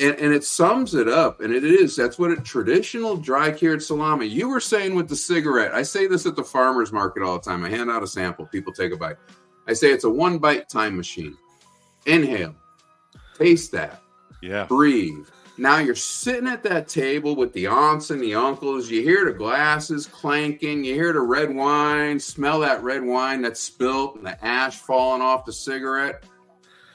[0.00, 3.82] and, and it sums it up and it is that's what a traditional dry cured
[3.82, 7.34] salami you were saying with the cigarette i say this at the farmers market all
[7.38, 9.16] the time i hand out a sample people take a bite
[9.68, 11.34] i say it's a one bite time machine
[12.06, 12.54] inhale
[13.38, 14.02] taste that
[14.42, 14.64] Yeah.
[14.64, 15.26] breathe
[15.58, 18.90] now you're sitting at that table with the aunts and the uncles.
[18.90, 20.84] You hear the glasses clanking.
[20.84, 22.18] You hear the red wine.
[22.18, 26.24] Smell that red wine that's spilt and the ash falling off the cigarette.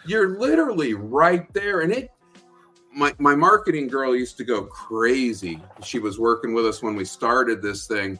[0.05, 1.81] You're literally right there.
[1.81, 2.11] And it
[2.95, 5.61] my, my marketing girl used to go crazy.
[5.83, 8.17] She was working with us when we started this thing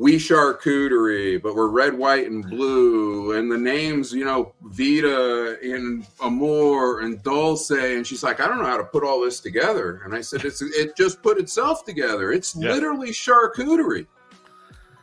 [0.00, 6.06] we charcuterie but we're red white and blue and the names you know vita and
[6.20, 10.00] amor and dulce and she's like i don't know how to put all this together
[10.04, 12.72] and i said it's it just put itself together it's Yeah.
[12.72, 14.06] literally charcuterie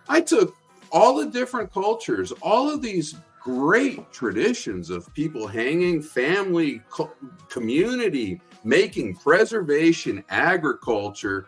[0.08, 0.55] I took
[0.91, 7.12] all the different cultures, all of these great traditions of people hanging, family, co-
[7.49, 11.47] community, making preservation, agriculture,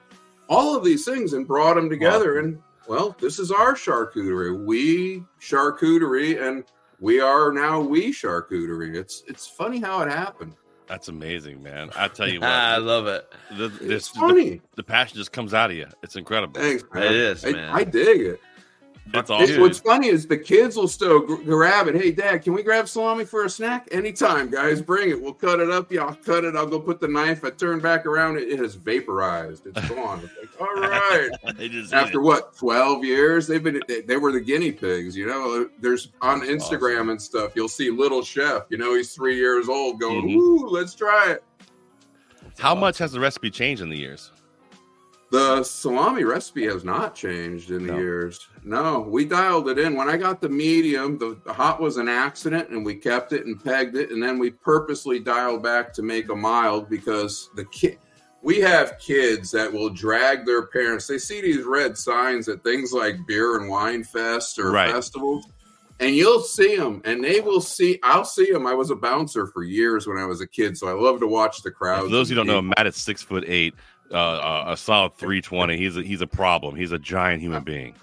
[0.49, 2.39] all of these things, and brought them together.
[2.39, 4.63] And well, this is our charcuterie.
[4.63, 6.63] We charcuterie, and
[6.99, 8.95] we are now we charcuterie.
[8.95, 10.55] It's it's funny how it happened.
[10.87, 11.89] That's amazing, man.
[11.97, 13.31] I tell you what, I love it.
[13.57, 14.49] The, this, funny.
[14.51, 15.87] The, the passion just comes out of you.
[16.01, 16.59] It's incredible.
[16.59, 17.03] Thanks, man.
[17.03, 17.69] It is, I, man.
[17.73, 18.41] I dig it.
[19.13, 21.95] It's It- what's funny is the kids will still gr- grab it.
[21.95, 23.87] Hey, Dad, can we grab salami for a snack?
[23.91, 24.81] Anytime, guys.
[24.81, 25.21] Bring it.
[25.21, 25.91] We'll cut it up.
[25.91, 26.55] Yeah, I'll cut it.
[26.55, 27.43] I'll go put the knife.
[27.45, 28.37] I turn back around.
[28.37, 29.65] It, it has vaporized.
[29.65, 30.21] It's gone.
[30.23, 31.29] It's like, all right.
[31.71, 32.23] Just After it.
[32.23, 33.47] what, 12 years?
[33.47, 35.15] They've been, they, they were the guinea pigs.
[35.15, 38.63] You know, there's on Instagram and stuff, you'll see Little Chef.
[38.69, 40.35] You know, he's three years old going, Mhm.
[40.35, 41.43] Ooh, let's try it.
[42.59, 44.31] How much has the recipe changed in the years?
[45.29, 48.47] The salami recipe has not changed in the years.
[48.67, 49.95] No, we dialed it in.
[49.95, 53.45] When I got the medium, the, the hot was an accident and we kept it
[53.45, 54.11] and pegged it.
[54.11, 57.97] And then we purposely dialed back to make a mild because the kid,
[58.41, 61.07] we have kids that will drag their parents.
[61.07, 64.91] They see these red signs at things like beer and wine fest or Right.
[64.91, 65.47] festivals.
[66.01, 67.99] And you'll see them, and they will see.
[68.03, 68.67] I'll see them.
[68.67, 71.27] I was a bouncer for years when I was a kid, so I love to
[71.27, 72.03] watch the crowds.
[72.03, 72.61] For those who don't know.
[72.61, 73.73] Matt is six foot eight,
[74.11, 75.75] uh, uh, a solid three twenty.
[75.75, 76.75] He's a, he's a problem.
[76.75, 77.95] He's a giant human being.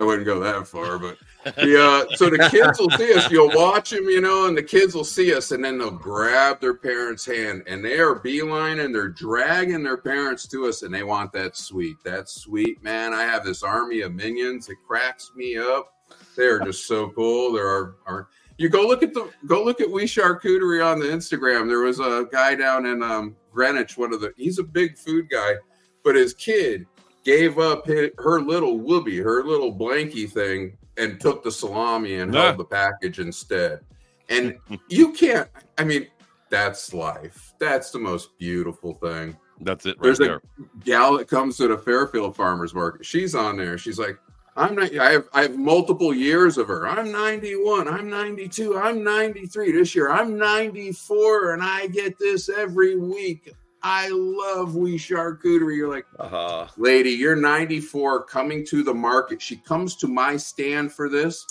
[0.00, 1.18] I wouldn't go that far, but
[1.58, 2.04] yeah.
[2.14, 3.30] So the kids will see us.
[3.30, 6.58] You'll watch them, you know, and the kids will see us, and then they'll grab
[6.58, 10.94] their parents' hand, and they are beeline and they're dragging their parents to us, and
[10.94, 11.96] they want that sweet.
[12.02, 13.12] That sweet man.
[13.12, 14.70] I have this army of minions.
[14.70, 15.92] It cracks me up.
[16.34, 17.52] They're just so cool.
[17.52, 21.06] There are are you go look at the go look at Oui Charcuterie on the
[21.06, 21.68] Instagram.
[21.68, 23.98] There was a guy down in um, Greenwich.
[23.98, 25.56] One of the he's a big food guy,
[26.02, 26.86] but his kid
[27.30, 32.34] gave up hi- her little whoopee, her little blankie thing, and took the salami and
[32.34, 32.46] Yeah.
[32.46, 33.80] held the package instead.
[34.28, 34.56] And
[34.88, 35.48] you can't.
[35.78, 36.08] I mean,
[36.48, 37.52] that's life.
[37.60, 39.36] That's the most beautiful thing.
[39.60, 40.36] That's it right There's there.
[40.36, 43.04] a gal that comes to the Fairfield Farmers Market.
[43.06, 43.78] She's on there.
[43.78, 44.18] She's like,
[44.56, 44.96] I'm not.
[44.98, 46.88] I have I have multiple years of her.
[46.88, 47.86] I'm 91.
[47.86, 48.76] I'm 92.
[48.76, 50.10] I'm 93 this year.
[50.10, 53.52] I'm 94, and I get this every week.
[53.82, 55.76] I love Oui Charcuterie.
[55.76, 56.66] You're like, uh-huh.
[56.76, 59.40] lady, you're 94, coming to the market.
[59.40, 61.46] She comes to my stand for this,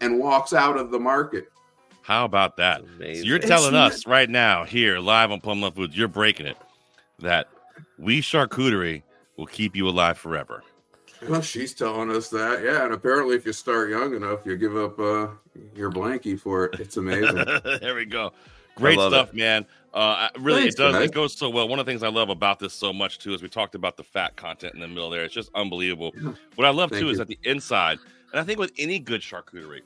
[0.00, 1.48] and walks out of the market.
[2.02, 2.82] How about that?
[2.98, 6.08] So you're It's telling not- us right now here live on Plum Luv Foods, you're
[6.08, 6.56] breaking it
[7.20, 7.48] that
[7.98, 9.02] Oui Charcuterie
[9.36, 10.62] will keep you alive forever.
[11.28, 12.84] Well, she's telling us that, yeah.
[12.84, 15.28] And apparently, if you start young enough, you give up uh,
[15.76, 16.80] your blankie for it.
[16.80, 17.44] It's amazing.
[17.80, 18.32] there we go.
[18.74, 19.36] Great stuff, it.
[19.36, 19.66] man.
[19.94, 20.94] Uh, really, Thanks, it does.
[20.94, 21.08] guys.
[21.10, 21.68] It goes so well.
[21.68, 23.96] One of the things I love about this so much too is we talked about
[23.96, 25.22] the fat content in the middle there.
[25.24, 26.12] It's just unbelievable.
[26.54, 27.22] What I love Thank too is you.
[27.22, 27.98] at the inside,
[28.32, 29.80] and I think with any good charcuterie,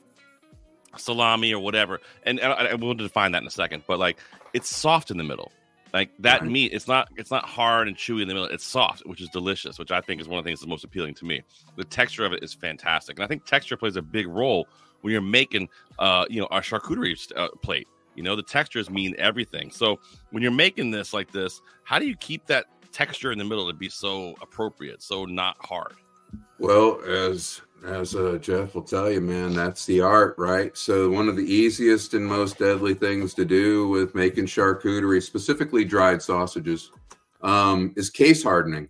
[0.97, 4.17] salami or whatever, and, and I, I will define that in a second, but like
[4.53, 5.51] it's soft in the middle.
[5.93, 6.51] Like that Right.
[6.51, 8.49] meat, it's not it's not hard and chewy in the middle.
[8.49, 10.83] It's soft, which is delicious, which I think is one of the things that's most
[10.83, 11.41] appealing to me.
[11.75, 14.67] The texture of it is fantastic, and I think texture plays a big role
[15.01, 17.87] when you're making, uh, you know, our charcuterie uh, plate
[18.17, 19.71] You know, the textures mean everything.
[19.71, 19.99] So
[20.31, 23.67] when you're making this like this, how do you keep that texture in the middle
[23.67, 25.93] to be so appropriate, so not hard?
[26.59, 30.75] Well, as as uh, Jeff will tell you, man, that's the art, right?
[30.75, 35.85] So one of the easiest and most deadly things to do with making charcuterie, specifically
[35.85, 36.91] dried sausages,
[37.41, 38.89] um, is case hardening.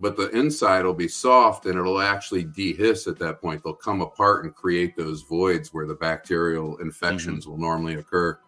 [0.00, 3.62] but the inside will be soft and it'll actually dehisce at that point.
[3.64, 8.38] They'll come apart and create those voids where the bacterial infections will normally occur.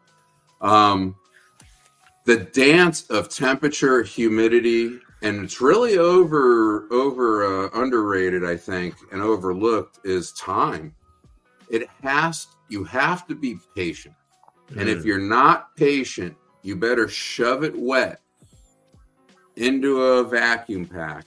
[0.60, 1.16] Um,
[2.24, 9.20] the dance of temperature, humidity, and it's really over over uh, underrated, I think, and
[9.20, 10.94] overlooked is time.
[11.70, 14.14] It has you have to be patient,
[14.76, 15.04] and if Mm.
[15.04, 18.20] you're not patient, you better shove it wet
[19.56, 21.24] into a vacuum pack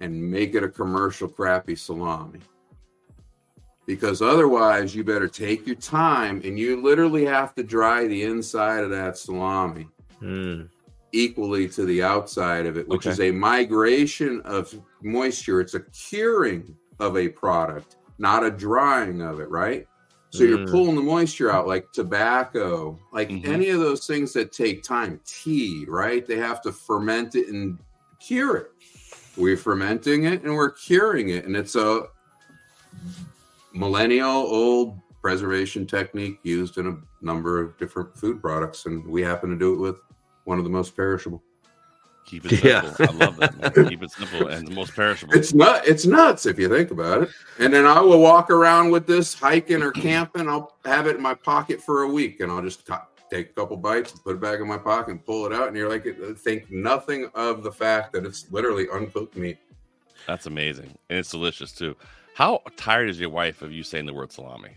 [0.00, 2.40] and make it a commercial crappy salami.
[3.86, 8.82] Because otherwise, you better take your time and you literally have to dry the inside
[8.82, 9.88] of that salami
[11.12, 13.10] equally to the outside of it, which Okay.
[13.10, 15.60] is a migration of moisture.
[15.60, 19.86] It's a curing of a product, not a drying of it, right?
[20.30, 20.70] So you're Mm.
[20.70, 25.20] pulling the moisture out like tobacco, like any of those things that take time.
[25.24, 26.26] Tea, right?
[26.26, 27.78] They have to ferment it and
[28.20, 28.72] cure it.
[29.36, 31.44] We're fermenting it and we're curing it.
[31.44, 32.04] And it's a
[33.72, 38.86] millennial old preservation technique used in a number of different food products.
[38.86, 40.00] And we happen to do it with
[40.44, 41.42] one of the most perishable.
[42.24, 42.92] Keep it Yeah.
[42.92, 43.20] simple.
[43.20, 43.88] I love that.
[43.88, 45.34] Keep it simple and the most perishable.
[45.34, 45.86] It's not.
[45.86, 47.28] It's nuts if you think about it.
[47.60, 50.48] And then I will walk around with this hiking or camping.
[50.48, 52.98] I'll have it in my pocket for a week, and I'll just co-
[53.30, 55.68] take a couple bites and put it back in my pocket and pull it out.
[55.68, 56.06] And you're like,
[56.38, 59.58] think nothing of the fact that it's literally uncooked meat.
[60.26, 60.96] That's amazing.
[61.08, 61.96] And it's delicious too.
[62.34, 64.76] How tired is your wife of you saying the word salami?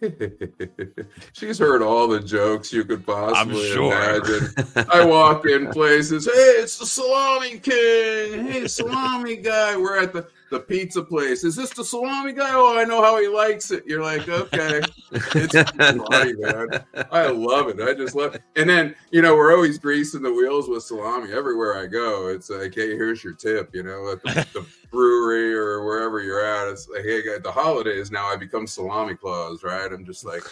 [1.32, 3.92] She's heard all the jokes you could possibly sure.
[3.92, 4.48] imagine.
[4.92, 8.46] I walk in places, hey, it's the salami king.
[8.46, 9.76] Hey, salami guy.
[9.76, 11.42] We're at the, the pizza place.
[11.42, 12.50] Is this the salami guy?
[12.52, 13.84] Oh, I know how he likes it.
[13.86, 14.82] You're like, okay.
[15.10, 16.84] It's funny, man.
[17.10, 17.80] I love it.
[17.80, 18.42] I just love it.
[18.54, 22.28] And then, you know, we're always greasing the wheels with salami everywhere I go.
[22.28, 26.44] It's like, hey, here's your tip, you know, at the, the brewery or wherever you're
[26.44, 26.68] at.
[26.68, 29.90] It's like, hey, at the holidays now, I become salami claus, right?
[29.90, 30.44] I'm just like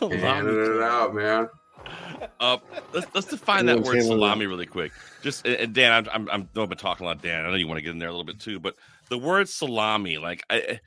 [0.00, 1.48] handing it out, man.
[2.38, 2.58] Uh,
[2.92, 4.92] let's let's define that word salami really quick.
[5.20, 7.20] Just and- and Dan, I'm I'm, I'm I've been talking a lot.
[7.20, 8.76] Dan, I know you want to get in there a little bit too, but
[9.08, 10.80] the word salami, like I, I-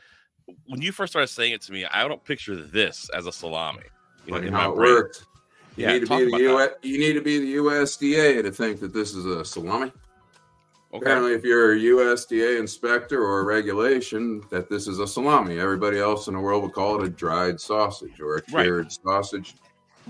[0.68, 3.82] when you first started saying it to me, I don't picture this as a salami.
[4.26, 4.94] You know, Funny in how my it brain.
[4.94, 5.26] works.
[5.76, 8.80] You Yeah, need to be the U- you need to be the USDA to think
[8.82, 9.92] that this is a salami.
[10.94, 11.04] Okay.
[11.04, 15.58] Apparently, if you're a USDA inspector or a regulation, that this is a salami.
[15.60, 18.66] Everybody else in the world would call it a dried sausage or a Right.
[18.66, 19.56] cured sausage.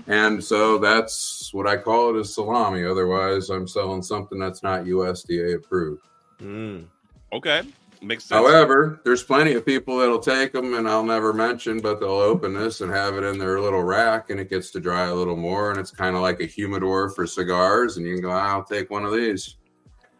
[0.06, 2.84] And so that's what I call it a salami.
[2.84, 6.02] Otherwise, I'm selling something that's not USDA approved.
[6.40, 6.84] Mm.
[7.32, 7.62] Okay,
[8.02, 8.38] makes sense.
[8.38, 12.54] However, there's plenty of people that'll take them, and I'll never mention, but they'll open
[12.54, 15.36] this and have it in their little rack, and it gets to dry a little
[15.36, 18.54] more, and it's kind of like a humidor for cigars, and you can go, ah,
[18.54, 19.56] I'll take one of these.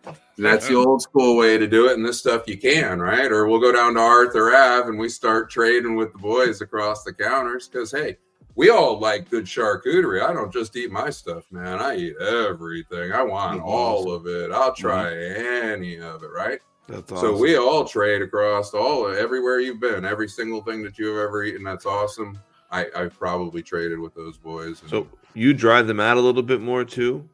[0.06, 3.32] And that's the old school way to do it, and this stuff you can, right?
[3.32, 7.04] Or we'll go down to Arthur Ave and we start trading with the boys across
[7.04, 8.18] the counters because, hey,
[8.54, 10.22] we all like good charcuterie.
[10.22, 11.78] I don't just eat my stuff, man.
[11.78, 13.12] I eat everything.
[13.12, 13.68] I want mm-hmm.
[13.68, 14.52] all of it.
[14.52, 14.80] I'll mm-hmm.
[14.80, 16.60] try any of it, right?
[16.88, 21.18] That's So we all trade across all everywhere you've been, every single thing that you've
[21.18, 21.64] ever eaten.
[21.64, 22.38] That's awesome.
[22.70, 24.80] I, I've probably traded with those boys.
[24.82, 27.28] and- So you drive them out a little bit more too.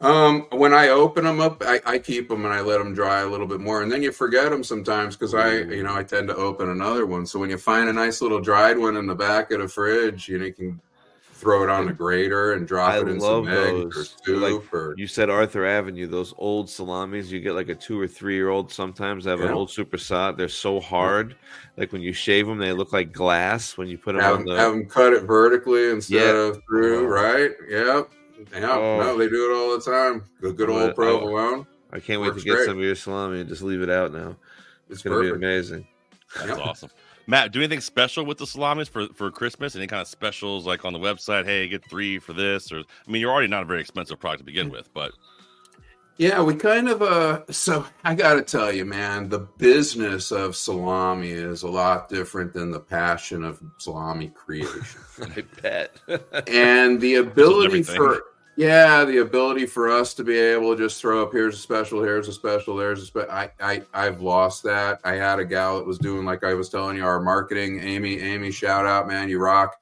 [0.00, 3.20] Um, when I open them up, I, I keep them and I let them dry
[3.22, 6.04] a little bit more, and then you forget them sometimes because I, you know, I
[6.04, 7.26] tend to open another one.
[7.26, 10.28] So when you find a nice little dried one in the back of the fridge,
[10.28, 10.80] you know, you can
[11.38, 14.16] throw it on the grater and drop I it in love some eggs or those.
[14.24, 17.30] soup Like or you said, Arthur Avenue, those old salamis.
[17.30, 18.72] You get like a two or three year old.
[18.72, 20.36] Sometimes I have an old super sod.
[20.36, 21.36] They're so hard.
[21.76, 23.76] Like when you shave them, they look like glass.
[23.78, 26.40] When you put them have, on the have them cut it vertically instead Yeah.
[26.48, 27.08] of through, oh.
[27.08, 27.52] right?
[27.68, 28.10] Yep.
[28.52, 28.98] Yeah, Oh.
[29.00, 30.24] no, they do it all the time.
[30.40, 30.94] The good Oh, old oh.
[30.94, 31.66] provolone.
[31.92, 32.66] I can't wait to get great.
[32.66, 34.36] some of your salami and just leave it out now.
[34.88, 35.86] It's, It's gonna be amazing.
[36.36, 36.90] That's awesome.
[37.28, 39.76] Matt, do anything special with the salamis for, for Christmas?
[39.76, 41.44] Any kind of specials like on the website?
[41.44, 44.40] Hey, get three for this, or I mean, you're already not a very expensive product
[44.40, 45.12] to begin with, but
[46.16, 50.56] Yeah, we kind of uh so I got to tell you man, the business of
[50.56, 54.80] salami is a lot different than the passion of salami creation.
[55.20, 56.00] I bet.
[56.48, 57.96] and the ability thing.
[57.96, 58.22] for
[58.58, 62.02] yeah, the ability for us to be able to just throw up here's a special,
[62.02, 63.30] here's a special, there's a special.
[63.30, 64.98] I, I I've lost that.
[65.04, 68.18] I had a gal that was doing like I was telling you, our marketing, Amy.
[68.18, 69.76] Amy, shout out, man, you rock.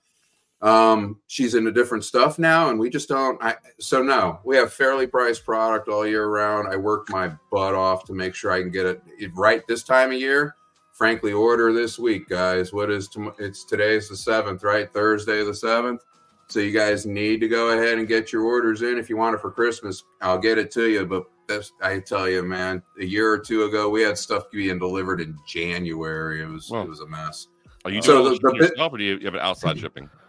[0.61, 3.43] Um, she's into different stuff now, and we just don't.
[3.43, 6.69] I so no, we have fairly priced product all year round.
[6.69, 9.01] I work my butt off to make sure I can get it,
[9.33, 10.55] right this time of year.
[10.93, 12.75] Frankly, order this week, guys.
[12.75, 13.09] What is
[13.39, 14.93] it's today's the seventh, right?
[14.93, 16.03] Thursday the seventh.
[16.49, 19.35] So you guys need to go ahead and get your orders in if you want
[19.35, 20.05] it for Christmas.
[20.21, 22.83] I'll get it to you, but that's I tell you, man.
[23.01, 26.43] A year or two ago, we had stuff being delivered in January.
[26.43, 27.49] It was it was a mess.
[27.85, 30.09] are you So the- the yourself, or do you, have an outside shipping?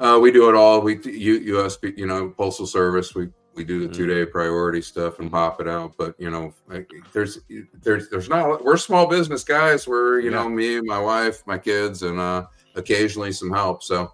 [0.00, 0.80] Uh, we do it all.
[0.80, 3.16] We U, USB, you know, postal service.
[3.16, 5.94] We we do the two day priority stuff and pop it out.
[5.98, 7.40] But you know, like, there's
[7.82, 8.64] there's there's not.
[8.64, 9.88] We're small business guys.
[9.88, 12.46] We're you know me, my wife, my kids, and uh,
[12.76, 13.82] occasionally some help.
[13.82, 14.12] So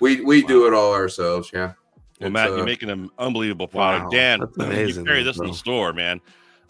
[0.00, 1.50] we we do it all ourselves.
[1.52, 1.72] Yeah.
[2.20, 4.04] Well, It's, Matt, uh, you're making an unbelievable product.
[4.06, 6.20] wow, Dan, that's you amazing, carry this in the store, man.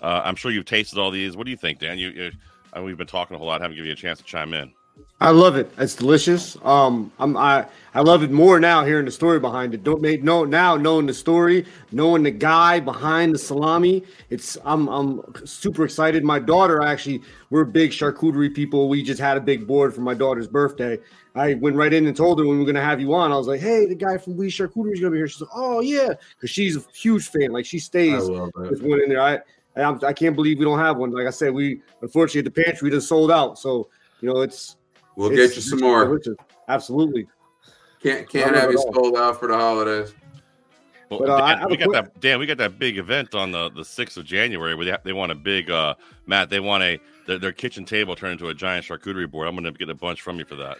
[0.03, 1.37] Uh, I'm sure you've tasted all these.
[1.37, 1.99] What do you think, Dan?
[1.99, 2.33] You, you
[2.73, 3.61] I know we've been talking a whole lot.
[3.61, 4.73] Haven't given you a chance to chime in.
[5.19, 5.71] I love it.
[5.79, 6.59] It's delicious.
[6.63, 9.83] Um, I'm I I love it more now hearing the story behind it.
[9.83, 14.05] Don't make no now knowing the story, knowing the guy behind the salami.
[14.29, 16.23] It's I'm I'm super excited.
[16.23, 18.91] My daughter actually, we're big charcuterie people.
[18.91, 20.99] We just had a big board for my daughter's birthday.
[21.35, 23.33] I went right in and told her when we are gonna have you on.
[23.33, 25.29] I was like, hey, the guy from Oui Charcuterie is gonna be here.
[25.29, 27.53] She's like, oh yeah, because she's a huge fan.
[27.53, 29.23] Like she stays I with one in there.
[29.23, 29.41] I
[29.77, 31.11] I'm, I can't believe we don't have one.
[31.11, 33.59] Like I said, we unfortunately at the pantry just sold out.
[33.59, 33.89] So
[34.21, 34.77] you know it's
[35.17, 36.05] We'll it's- get you some more.
[36.05, 36.37] delicious.
[36.69, 37.27] Absolutely.
[38.03, 38.93] Can't can't Love have you all.
[38.95, 40.15] sold out for the holidays.
[41.11, 42.39] Well, But, uh, I Dan, we got quick- that Dan.
[42.39, 45.33] We got that big event on the the sixth of January where they, they want
[45.33, 45.95] a big uh,
[46.27, 46.51] Matt.
[46.51, 49.49] They want a their, their kitchen table turned into a giant charcuterie board.
[49.49, 50.79] I'm going to get a bunch from you for that.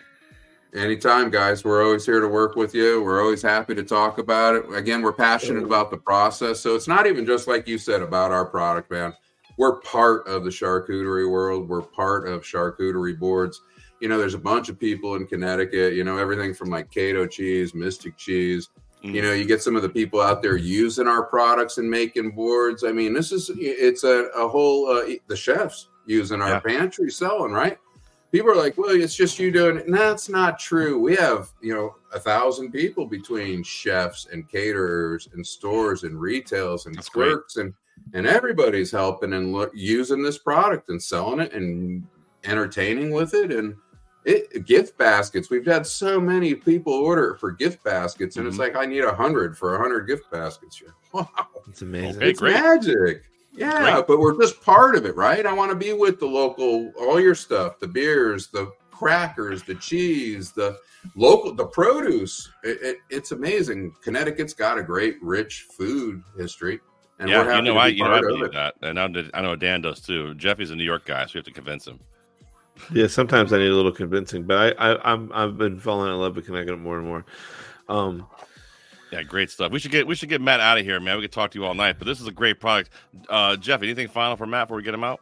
[0.75, 1.65] Anytime, guys.
[1.65, 3.03] We're always here to work with you.
[3.03, 4.65] We're always happy to talk about it.
[4.75, 6.61] Again, we're passionate about the process.
[6.61, 9.15] So it's not even just like you said about our product, man.
[9.57, 11.69] We're part of the charcuterie world.
[11.69, 13.63] We're part of charcuterie boards.
[14.01, 17.27] You know, there's a bunch of people in Connecticut, you know, everything from like Cato
[17.27, 18.69] cheese, Mystic cheese.
[19.03, 22.33] You know, you get some of the people out there using our products and making
[22.33, 22.83] boards.
[22.83, 26.61] I mean, this is it's a, a whole uh, the chefs using our Yeah.
[26.61, 27.79] pantry selling, right?
[28.33, 29.87] people are like, well, it's just you doing it.
[29.87, 30.99] And that's not true.
[30.99, 36.87] We have, you know, a thousand people between chefs and caterers and stores and retails
[36.87, 37.29] and That's great.
[37.31, 37.73] clerks and
[38.13, 42.03] and everybody's helping and look, using this product and selling it and
[42.45, 43.75] entertaining with it and
[44.27, 45.49] it gift baskets.
[45.51, 48.61] We've had so many people order for gift baskets, and it's Mhm.
[48.61, 50.81] like I need a hundred for a hundred gift baskets.
[50.81, 51.29] You're, Wow,
[51.69, 52.17] It's amazing.
[52.17, 52.55] Okay, it's great.
[52.55, 53.23] magic.
[53.53, 54.07] Yeah, Great.
[54.07, 55.47] but we're just part of it, right?
[55.47, 59.77] I want to be with the local, all your stuff, the beers, the crackers, the
[59.77, 60.77] cheese, the
[61.15, 62.51] local, the produce.
[62.65, 63.95] It, it, it's amazing.
[64.03, 66.81] Connecticut's got a great, rich food history,
[67.19, 68.53] and yeah, we're you know, to I be you know I part of believe it.
[68.53, 70.35] that, and I know, I know Dan does too.
[70.35, 71.99] Jeffy's a New York guy, so we have to convince him.
[72.93, 76.19] Yeah, sometimes I need a little convincing, but I, I I'm I've been falling in
[76.19, 77.25] love with Connecticut more and more.
[77.89, 78.27] Um,
[79.13, 79.71] Yeah, great stuff.
[79.73, 81.17] We should get we should get Matt out of here, man.
[81.17, 82.91] We could talk to you all night, but this is a great product.
[83.29, 85.21] Uh, Jeff, anything final for Matt before we get him out?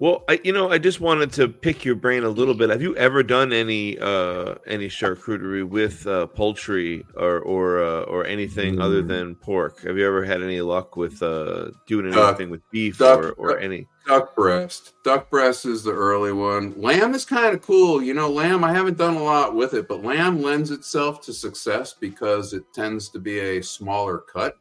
[0.00, 2.70] Well, I, you know, I just wanted to pick your brain a little bit.
[2.70, 8.24] Have you ever done any uh any charcuterie with uh, poultry or or uh, or
[8.26, 9.08] anything other Mm.
[9.08, 9.82] than pork?
[9.82, 13.18] Have you ever had any luck with uh doing anything with beef Duck.
[13.20, 13.86] or or any?
[14.06, 14.94] Duck breast.
[15.04, 16.72] Duck breast is the early one.
[16.80, 18.02] Lamb is kind of cool.
[18.02, 21.32] You know, lamb, I haven't done a lot with it, but lamb lends itself to
[21.34, 24.56] success because it tends to be a smaller cut.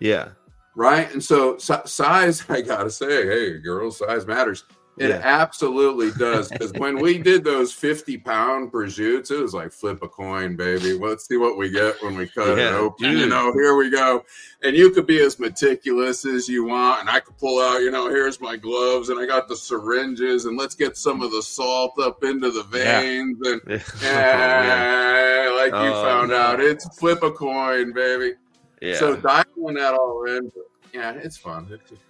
[0.00, 0.28] Yeah,
[0.76, 1.10] right?
[1.12, 4.64] And so si- size, I gotta say, hey, girls, size matters.
[4.98, 5.20] It Yeah.
[5.24, 6.50] absolutely does.
[6.50, 10.92] Because when we did those 50 pound prosciuttos, it was like flip a coin, baby.
[10.92, 13.16] Let's see what we get when we cut it Yeah, open.
[13.16, 14.22] You know, here we go.
[14.62, 17.00] And you could be as meticulous as you want.
[17.00, 20.44] And I could pull out, you know, here's my gloves and I got the syringes
[20.44, 23.00] and let's get some of the salt up into the Yeah.
[23.00, 23.38] veins.
[23.46, 23.60] And
[24.02, 25.46] Yeah.
[25.46, 26.36] eh, like you Oh, found no.
[26.36, 28.34] out, it's flip a coin, baby.
[28.82, 28.96] Yeah.
[28.98, 30.52] So dialing that all in,
[30.92, 31.68] yeah, it's fun.
[31.70, 32.02] It's just,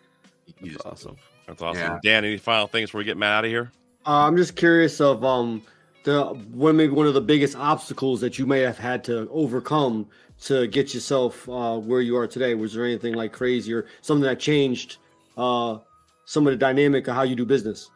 [0.60, 1.16] you That's just- awesome.
[1.46, 1.82] That's awesome.
[1.82, 1.98] Yeah.
[2.02, 3.72] Dan, any final things before we get Matt out of here?
[4.06, 5.62] Uh, I'm just curious of um
[6.04, 10.08] the one maybe one of the biggest obstacles that you may have had to overcome
[10.42, 12.54] to get yourself uh, where you are today.
[12.54, 14.96] Was there anything like crazy or something that changed
[15.36, 15.78] uh,
[16.24, 17.90] some of the dynamic of how you do business?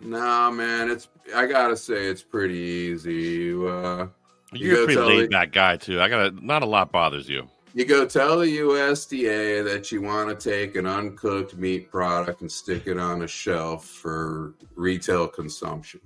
[0.00, 3.14] Nah, man, it's I gotta say it's pretty easy.
[3.14, 4.08] You, uh,
[4.52, 6.00] you You're a pretty laid back guy too.
[6.00, 7.48] I got to not a lot bothers you.
[7.74, 12.50] You go tell the USDA that you want to take an uncooked meat product and
[12.50, 16.00] stick it on a shelf for retail consumption,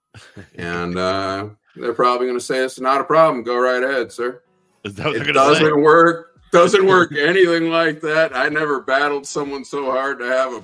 [0.56, 3.42] and uh, they're probably going to say it's not a problem.
[3.44, 4.42] Go right ahead, sir.
[4.84, 5.60] Is that what It gonna say?
[5.60, 6.26] doesn't work.
[6.50, 8.34] Doesn't work anything like that.
[8.34, 10.62] I never battled someone so hard to have a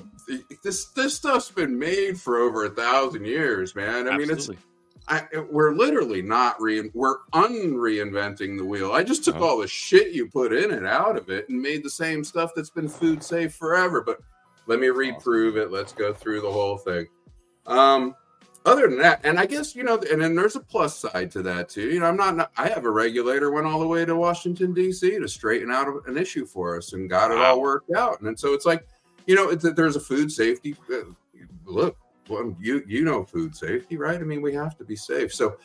[0.63, 4.07] this this stuff's been made for over a thousand years, man.
[4.07, 4.57] I mean, it's Absolutely.
[5.07, 8.91] I, we're literally not re we're unreinventing the wheel.
[8.91, 9.43] I just took Oh.
[9.43, 12.51] all the shit you put in it out of it and made the same stuff
[12.55, 14.01] that's been food safe forever.
[14.01, 14.19] But
[14.67, 15.71] let me reprove it.
[15.71, 17.07] Let's go through the whole thing.
[17.67, 18.15] Um,
[18.65, 21.43] other than that, and I guess you know, and then there's a plus side to
[21.43, 21.89] that too.
[21.89, 22.51] You know, I'm not.
[22.57, 25.19] I have a regulator went all the way to Washington D.C.
[25.19, 28.21] to straighten out an issue for us and got it all worked out.
[28.21, 28.87] And so it's like,
[29.27, 30.75] you know, it's, there's a food safety.
[30.91, 31.01] uh,
[31.65, 31.95] Look,
[32.29, 34.19] well, you you know food safety, right?
[34.19, 35.33] I mean, we have to be safe.
[35.33, 35.57] So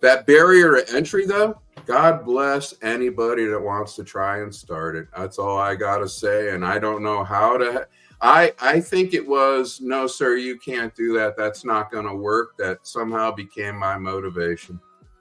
[0.00, 5.08] that barrier to entry, though, God bless anybody that wants to try and start it.
[5.16, 6.50] That's all I gotta say.
[6.54, 7.86] And I don't know how to.
[8.20, 11.36] I I think it was no, sir, you can't do that.
[11.36, 12.56] That's not going to work.
[12.56, 14.80] That somehow became my motivation.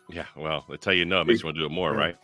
[0.10, 0.26] Yeah.
[0.36, 2.16] Well, they tell you no, it makes you want to do it more, right?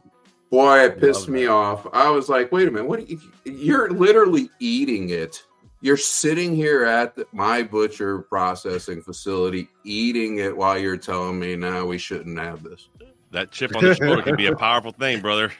[0.50, 1.88] Boy, it pissed me off.
[1.94, 3.10] I was like, wait a minute, what?
[3.10, 5.44] You, you're literally eating it.
[5.82, 11.56] You're sitting here at the, my butcher processing facility eating it while you're telling me,
[11.56, 12.88] no, we shouldn't have this.
[13.32, 15.52] That chip on the shoulder can be a powerful thing, brother.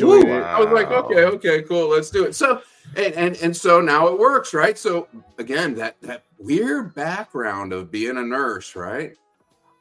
[0.00, 0.32] Woo!
[0.32, 2.34] I was like, okay, okay, cool, let's do it.
[2.34, 2.62] So,
[2.96, 4.78] and and and so now it works, right?
[4.78, 9.16] So again, that that weird background of being a nurse, right?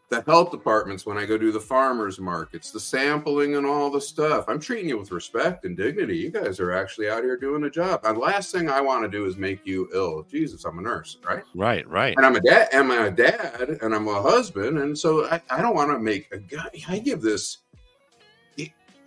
[0.09, 3.99] The health departments when I go do the farmers markets, the sampling and all the
[3.99, 4.45] stuff.
[4.47, 6.15] I'm treating you with respect and dignity.
[6.15, 8.01] You guys are actually out here doing a job.
[8.05, 10.25] And last thing I want to do is make you ill.
[10.31, 11.43] Jesus, I'm a nurse, right?
[11.53, 12.15] Right, right.
[12.15, 15.41] And I'm a dad, and I'm a dad, and I'm a husband, and so I,
[15.49, 16.69] I don't want to make a guy.
[16.87, 17.57] I give this.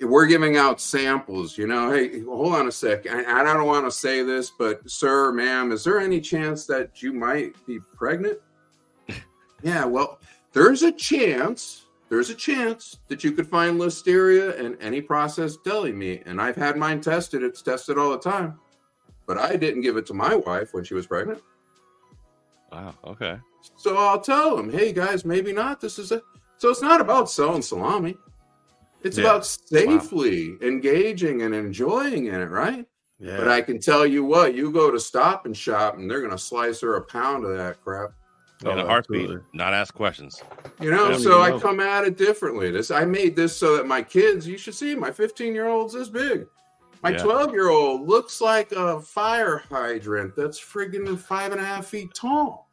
[0.03, 1.93] We're giving out samples, you know.
[1.93, 3.07] Hey, hold on a sec.
[3.07, 7.03] I, I don't want to say this, but sir, ma'am, is there any chance that
[7.03, 8.39] you might be pregnant?
[9.63, 10.19] yeah, well,
[10.53, 11.87] there's a chance.
[12.09, 16.57] There's a chance that you could find listeria in any processed deli meat, and I've
[16.57, 17.43] had mine tested.
[17.45, 18.59] It's tested all the time,
[19.27, 21.41] but I didn't give it to my wife when she was pregnant.
[22.73, 22.95] Wow.
[23.05, 23.39] Okay.
[23.77, 25.81] So I'll tell them, hey guys, maybe not.
[25.81, 26.23] This is a
[26.57, 28.17] so it's not about selling salami.
[29.03, 29.25] It's Yeah.
[29.25, 32.87] about safely engaging and enjoying in it, right?
[33.19, 33.37] Yeah.
[33.39, 36.37] But I can tell you what, you go to stop and shop and they're gonna
[36.39, 38.11] slice her a pound of that crap.
[38.63, 40.43] In a heartbeat, not ask questions.
[40.81, 41.17] You know, Yeah.
[41.19, 42.71] so I come at it differently.
[42.71, 45.95] This I made this so that my kids, you should see my 15 year old's
[45.95, 46.47] this big.
[47.03, 47.23] My Yeah.
[47.23, 52.13] 12 year old looks like a fire hydrant that's friggin' five and a half feet
[52.15, 52.69] tall.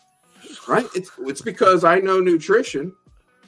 [0.67, 0.87] Right?
[0.93, 2.93] It's it's because I know nutrition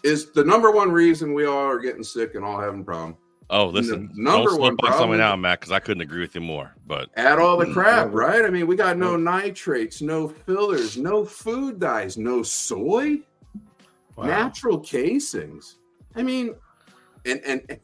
[0.04, 3.18] is the number one reason we all are getting sick and all having problems.
[3.52, 6.36] Oh, listen, number don't one slip on someone out, Matt, because I couldn't agree with
[6.36, 6.76] you more.
[6.86, 8.45] But Add all the mm, crap, right?
[8.45, 13.20] I mean, we got no nitrates, no fillers, no food dyes, no soy,
[14.18, 15.78] natural casings.
[16.16, 16.54] I mean,
[17.26, 17.80] and and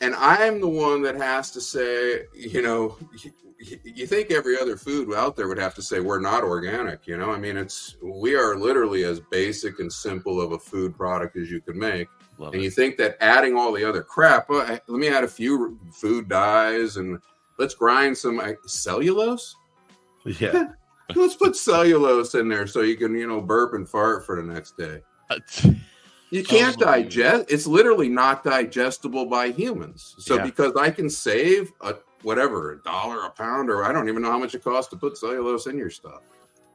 [0.00, 4.76] and I'm the one that has to say, you know, you, you think every other
[4.76, 7.30] food out there would have to say we're not organic, you know?
[7.30, 11.50] I mean, it's we are literally as basic and simple of a food product as
[11.50, 12.08] you can make.
[12.38, 12.64] Love and it.
[12.64, 16.28] you think that adding all the other crap, well, let me add a few food
[16.28, 17.18] dyes and
[17.58, 19.54] let's grind some uh, cellulose.
[20.24, 20.68] Yeah.
[21.14, 24.42] Let's put cellulose in there so you can, you know, burp and fart for the
[24.42, 25.00] next day.
[26.30, 27.46] You can't Oh, digest.
[27.48, 30.14] It's literally not digestible by humans.
[30.18, 30.44] So Yeah.
[30.44, 34.30] because I can save a whatever a dollar a pound, or I don't even know
[34.30, 36.20] how much it costs to put cellulose in your stuff.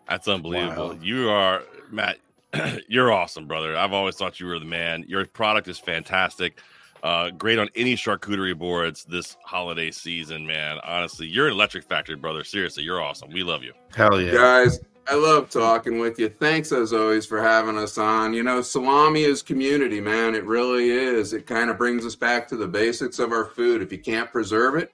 [0.09, 0.97] That's unbelievable.
[1.03, 1.61] You are
[1.91, 2.17] Matt.
[2.87, 3.75] You're awesome, brother.
[3.75, 5.05] I've always thought you were the man.
[5.07, 6.59] Your product is fantastic.
[7.01, 10.79] Uh, great on any charcuterie boards this holiday season, man.
[10.85, 12.45] Honestly, you're an electric factory, brother.
[12.45, 13.29] Seriously, you're awesome.
[13.29, 13.73] We love you.
[13.93, 14.31] Hell yeah.
[14.31, 14.79] Guys,
[15.09, 16.29] I love talking with you.
[16.29, 18.33] Thanks as always for having us on.
[18.33, 20.33] You know, salami is community, man.
[20.33, 21.33] It really is.
[21.33, 23.81] It kind of brings us back to the basics of our food.
[23.81, 24.93] If you can't preserve it,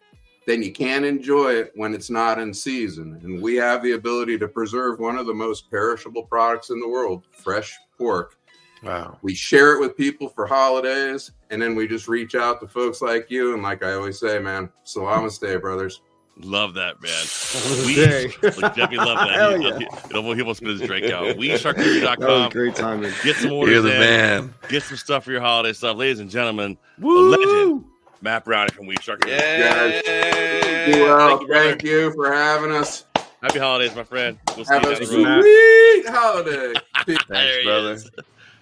[0.49, 3.19] then you can't enjoy it when it's not in season.
[3.23, 6.89] And we have the ability to preserve one of the most perishable products in the
[6.89, 8.35] world, fresh pork.
[8.81, 9.19] Wow.
[9.21, 12.99] We share it with people for holidays, and then we just reach out to folks
[13.01, 13.53] like you.
[13.53, 16.01] And like I always say, man, Salamaste, brothers.
[16.41, 17.11] Love that, man.
[17.11, 18.41] Namaste.
[18.55, 19.35] We, like, Jeffy loved that.
[19.35, 19.77] Hell he, yeah.
[19.77, 21.25] he, he almost- he almost spit his drink out.
[21.25, 22.49] That was OuiCharcuterie.com.
[22.51, 23.11] great timing.
[23.23, 23.99] Get some orders You're the in.
[23.99, 24.53] man.
[24.69, 25.97] Get some stuff for your holiday stuff.
[25.97, 27.29] Ladies and gentlemen, Woo!
[27.31, 27.85] the legend,
[28.21, 29.37] Matt Browning from Oui Charcuterie.
[29.37, 31.37] Guys, be well.
[31.37, 31.53] Thank you.
[31.53, 33.05] Thank you for having us.
[33.41, 34.37] Happy holidays, my friend.
[34.55, 36.73] We'll Have you a down sweet holiday.
[37.05, 37.23] Thanks,
[37.57, 37.93] he brother.
[37.93, 38.09] is.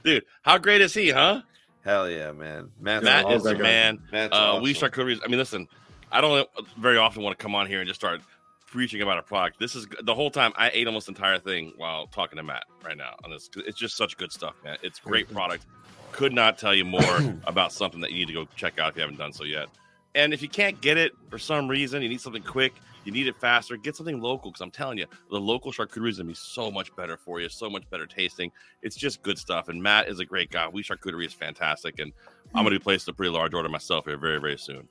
[0.03, 1.41] Dude, how great is he, huh?
[1.83, 2.69] Hell yeah, man.
[2.79, 3.99] Matt's Matt is the man.
[4.11, 4.89] Matt's uh, We awesome.
[4.89, 5.19] Charcuterie.
[5.23, 5.67] I mean, listen,
[6.11, 6.47] I don't
[6.77, 8.21] very often want to come on here and just start
[8.67, 9.59] preaching about a product.
[9.59, 12.65] This is the whole time I ate almost the entire thing while talking to Matt
[12.85, 13.49] right now on this.
[13.55, 14.77] It's just such good stuff, man.
[14.83, 15.65] It's great product.
[16.11, 18.95] Could not tell you more about something that you need to go check out if
[18.95, 19.67] you haven't done so yet.
[20.15, 22.73] And if you can't get it for some reason, you need something quick,
[23.05, 24.51] you need it faster, get something local.
[24.51, 27.49] Because I'm telling you, the local charcuterie is gonna be so much better for you,
[27.49, 28.51] so much better tasting.
[28.81, 29.69] It's just good stuff.
[29.69, 30.67] And Matt is a great guy.
[30.67, 32.11] Oui Charcuterie is fantastic, and
[32.55, 34.87] I'm gonna be placing a pretty large order myself here very, very soon.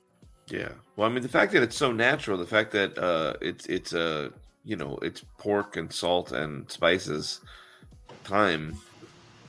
[0.49, 0.69] Yeah.
[0.95, 3.93] Well, I mean, the fact that it's so natural, the fact that uh, it's it's
[3.93, 4.29] uh,
[4.63, 7.41] you know, it's pork and salt and spices,
[8.23, 8.77] thyme,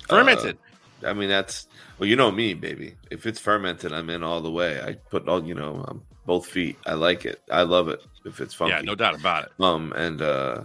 [0.09, 0.57] Fermented.
[0.57, 0.68] Uh,
[1.05, 1.66] I mean, that's
[1.99, 2.94] well, you know me, baby.
[3.11, 4.80] If it's fermented, I'm in all the way.
[4.82, 6.76] I put all, you know, um, both feet.
[6.86, 7.40] I like it.
[7.51, 8.03] I love it.
[8.24, 9.53] If it's funky, Yeah, no doubt about it.
[9.61, 10.62] Um, and uh,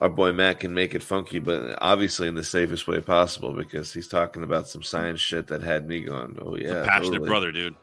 [0.00, 3.92] our boy Matt can make it funky, but obviously in the safest way possible because
[3.92, 7.28] he's talking about some science shit that had me going, oh yeah, Passionate totally.
[7.28, 7.74] brother, dude.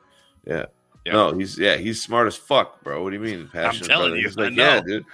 [0.45, 0.65] Yeah.
[1.05, 1.13] Yeah.
[1.13, 3.01] No, he's yeah, he's smart as fuck, bro.
[3.01, 3.47] What do you mean?
[3.47, 4.17] Passionate I'm telling brother?
[4.17, 5.05] you, He's like, yeah, dude.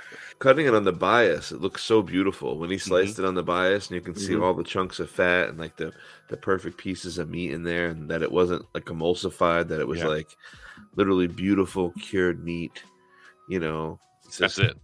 [0.43, 2.57] Cutting it on the bias, it looks so beautiful.
[2.57, 2.87] When he Mm-hmm.
[2.89, 4.43] sliced it on the bias, and you can see Mhm.
[4.43, 5.93] all the chunks of fat and like the
[6.27, 9.87] the perfect pieces of meat in there, and that it wasn't like emulsified, that it
[9.87, 10.07] was Yeah.
[10.07, 10.35] like
[10.97, 12.83] literally beautiful cured meat.
[13.47, 14.77] You know, it's That's it.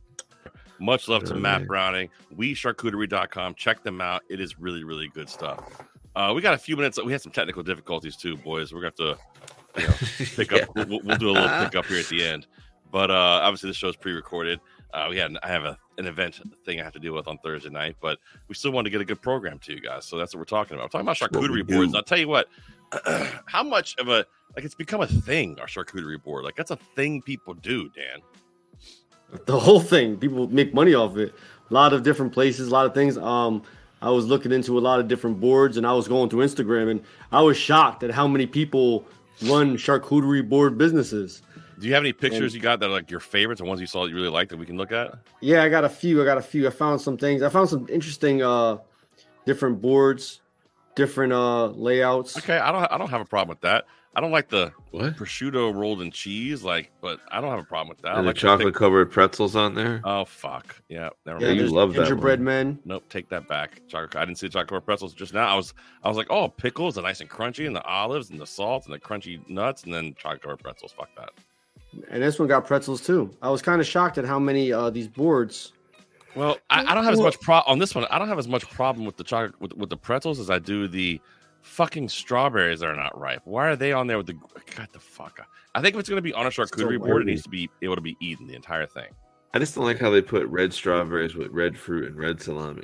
[0.79, 1.67] Much love to Oh, Matt.
[1.67, 2.09] Browning.
[2.37, 3.55] OuiCharcuterie.com.
[3.55, 4.21] Check them out.
[4.29, 5.59] It is really, really good stuff.
[6.15, 6.97] Uh, we got a few minutes.
[7.03, 8.71] We had some technical difficulties too, boys.
[8.73, 9.17] We're gonna have
[9.75, 9.93] to you know,
[10.37, 10.69] pick up.
[10.75, 12.47] We'll, we'll do a little pick up here at the end.
[12.91, 14.59] But uh, obviously, this show is pre-recorded.
[14.93, 17.37] Uh, we had I have a, an event thing I have to deal with on
[17.39, 20.05] Thursday night, but we still want to get a good program to you guys.
[20.05, 20.85] So that's what we're talking about.
[20.93, 21.95] We're talking about charcuterie boards.
[21.95, 22.47] I'll tell you what.
[23.45, 24.25] how much of a
[24.55, 28.19] like it's become a thing our charcuterie board like that's a thing people do dan
[29.45, 30.17] the whole thing.
[30.17, 31.33] People make money off it.
[31.69, 33.17] A lot of different places, a lot of things.
[33.17, 33.61] Um,
[34.01, 36.89] I was looking into a lot of different boards, and I was going through Instagram,
[36.89, 39.05] and I was shocked at how many people
[39.43, 41.41] run charcuterie board businesses.
[41.79, 43.79] Do you have any pictures And- you got that are like your favorites or ones
[43.81, 45.89] you saw that you really liked that we can look at Yeah, I got a
[45.89, 46.21] few.
[46.21, 46.67] I got a few.
[46.67, 47.41] I found some things.
[47.41, 48.77] I found some interesting, uh,
[49.45, 50.41] different boards,
[50.95, 52.37] different uh layouts.
[52.37, 55.15] okay i don't i don't have a problem with that i don't like the What?
[55.15, 58.29] prosciutto rolled in cheese like but i don't have a problem with that and the
[58.31, 60.01] like to chocolate pick- covered pretzels on there.
[60.03, 61.59] oh fuck yeah never Yeah, mind.
[61.61, 62.45] you love that gingerbread one.
[62.45, 62.79] men.
[62.83, 63.81] Nope, take that back.
[63.87, 64.17] Chocolate.
[64.17, 65.47] I didn't see the chocolate pretzels just now.
[65.47, 65.73] I was,
[66.03, 68.85] I was like, oh, pickles are nice and crunchy, and the olives and the salt
[68.85, 70.91] and the crunchy nuts, and then chocolate covered pretzels.
[70.91, 71.29] Fuck that.
[72.09, 73.31] And this one got pretzels too.
[73.41, 75.73] I was kind of shocked at how many uh these boards.
[76.35, 78.05] Well, I, I don't have as much pro on this one.
[78.11, 80.59] I don't have as much problem with the chocolate with, with the pretzels as I
[80.59, 81.19] do the
[81.61, 83.41] fucking strawberries that are not ripe.
[83.45, 85.39] Why are they on there with the God the fuck?
[85.75, 87.69] I think if it's going to be on a charcuterie board, it needs to be
[87.81, 89.07] able to be eaten the entire thing.
[89.53, 92.83] I just don't like how they put red strawberries with red fruit and red salami.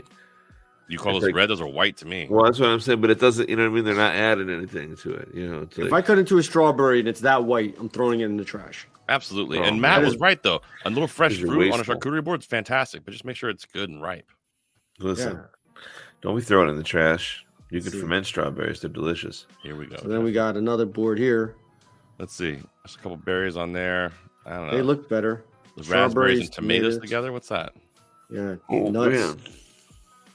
[0.88, 1.50] You call It's those like- red?
[1.50, 2.28] Those are white to me.
[2.30, 3.50] Well, that's what I'm saying, but it doesn't.
[3.50, 3.86] You know what I mean?
[3.86, 5.30] They're not adding anything to it.
[5.34, 8.20] You know, it's If I cut into a strawberry and it's that white, I'm throwing
[8.22, 8.88] it in the trash.
[9.08, 9.60] Absolutely.
[9.60, 10.62] Oh, and Matt that was is- right though.
[10.86, 13.36] A little fresh These are fruit on a charcuterie board is fantastic, but just make
[13.36, 14.30] sure it's good and ripe.
[15.00, 15.34] listen.
[15.38, 15.82] Yeah.
[16.22, 17.46] Don't be throwing it in the trash.
[17.70, 18.00] You can See.
[18.00, 19.46] ferment strawberries; they're delicious.
[19.62, 19.98] Here we go.
[19.98, 21.56] So then we got another board here.
[22.18, 22.54] Let's see.
[22.54, 24.12] There's a couple berries on there.
[24.46, 24.76] I don't know.
[24.78, 25.44] They look better.
[25.76, 27.02] With raspberries and tomatoes tomatoes.
[27.02, 27.32] together.
[27.34, 27.74] What's that?
[28.32, 29.16] Yeah, Oh nuts.
[29.16, 29.38] man,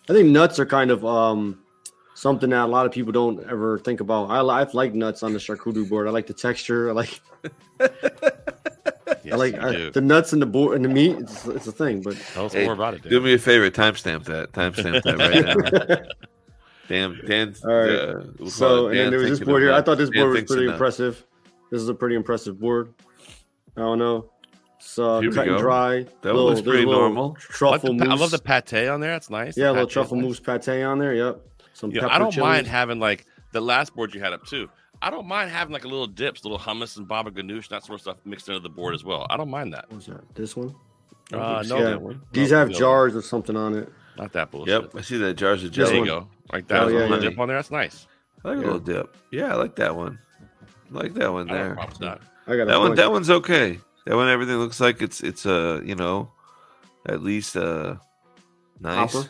[0.09, 1.59] I think nuts are kind of um
[2.15, 4.31] something that a lot of people don't ever think about.
[4.31, 6.07] I, I like nuts on the charcuterie board.
[6.07, 6.91] I like the texture.
[6.91, 7.21] I like
[9.31, 11.17] Yes, I like I, the nuts and the board and the meat.
[11.19, 13.11] It's, it's a thing, but Tell us Hey, more about it, dude.
[13.11, 13.71] do me a favor.
[13.71, 14.53] Timestamp that.
[14.53, 16.05] Timestamp that right now.
[16.89, 17.55] Damn, Dan.
[17.65, 17.89] all right.
[17.91, 19.73] uh, we'll so it and then there was this board here.
[19.73, 20.75] I thought this Dan board was pretty enough.
[20.75, 21.25] impressive.
[21.71, 22.93] This is a pretty impressive board.
[23.77, 24.31] I don't know.
[24.79, 25.63] It's uh, Here we cut and go.
[25.63, 26.03] dry.
[26.03, 27.25] That Little- looks pretty a little normal.
[27.25, 29.13] I, like Truffle the, pa- I love the pate on there.
[29.13, 29.57] That's nice.
[29.57, 30.41] Yeah, a little pate is truffle nice.
[30.41, 31.15] mousse pate on there.
[31.15, 31.47] Yep.
[31.75, 32.47] Some Yeah, pepper I don't chili.
[32.47, 34.69] mind having like the last board you had up too.
[35.03, 37.97] I don't mind having like a little dips, little hummus and baba ganoush, that sort
[37.97, 39.27] of stuff mixed into the board as well.
[39.31, 39.87] I don't mind that.
[39.89, 40.35] What was that?
[40.35, 40.75] This one?
[41.33, 41.85] Uh, no, yeah.
[41.91, 42.21] that one.
[42.33, 43.91] These No, have the other jars or something on it.
[44.19, 44.83] Not that bullshit.
[44.83, 45.99] Yep, I see that jars of There jelly.
[46.01, 46.29] you go.
[46.53, 46.83] Like that.
[46.83, 47.31] Oh, with a yeah, little yeah.
[47.31, 47.57] dip on there.
[47.57, 48.07] That's nice.
[48.45, 49.17] I like a little dip.
[49.31, 50.19] Yeah, I like that one.
[50.93, 51.73] I like that one I don't have there.
[51.73, 52.53] a problem with that.
[52.53, 52.89] I got that one.
[52.89, 52.97] bunch.
[52.99, 53.79] That one's okay.
[54.07, 56.31] That one, everything looks like it's it's uh you know,
[57.07, 57.95] at least uh
[58.81, 59.13] nice.
[59.13, 59.29] Hopper.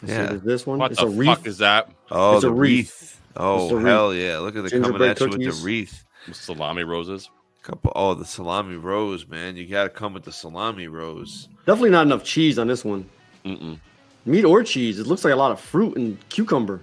[0.00, 0.26] See, Yeah.
[0.26, 0.78] there's this one.
[0.78, 1.28] What it's the a wreath.
[1.38, 1.90] fuck is that?
[2.10, 2.70] Oh, It's a the wreath.
[3.00, 3.17] wreath.
[3.36, 3.86] Oh It's wreath.
[3.86, 4.38] hell yeah!
[4.38, 6.04] Look at the coming Gingerbread at you with the wreath.
[6.32, 7.30] Salami roses.
[7.62, 7.92] Couple.
[7.94, 9.56] Oh, the salami rose, man.
[9.56, 11.48] You got to come with the salami rose.
[11.66, 13.08] Definitely not enough cheese on this one.
[13.44, 13.78] Mm-mm.
[14.24, 14.98] Meat or cheese.
[14.98, 16.80] It looks like a lot of fruit and cucumber.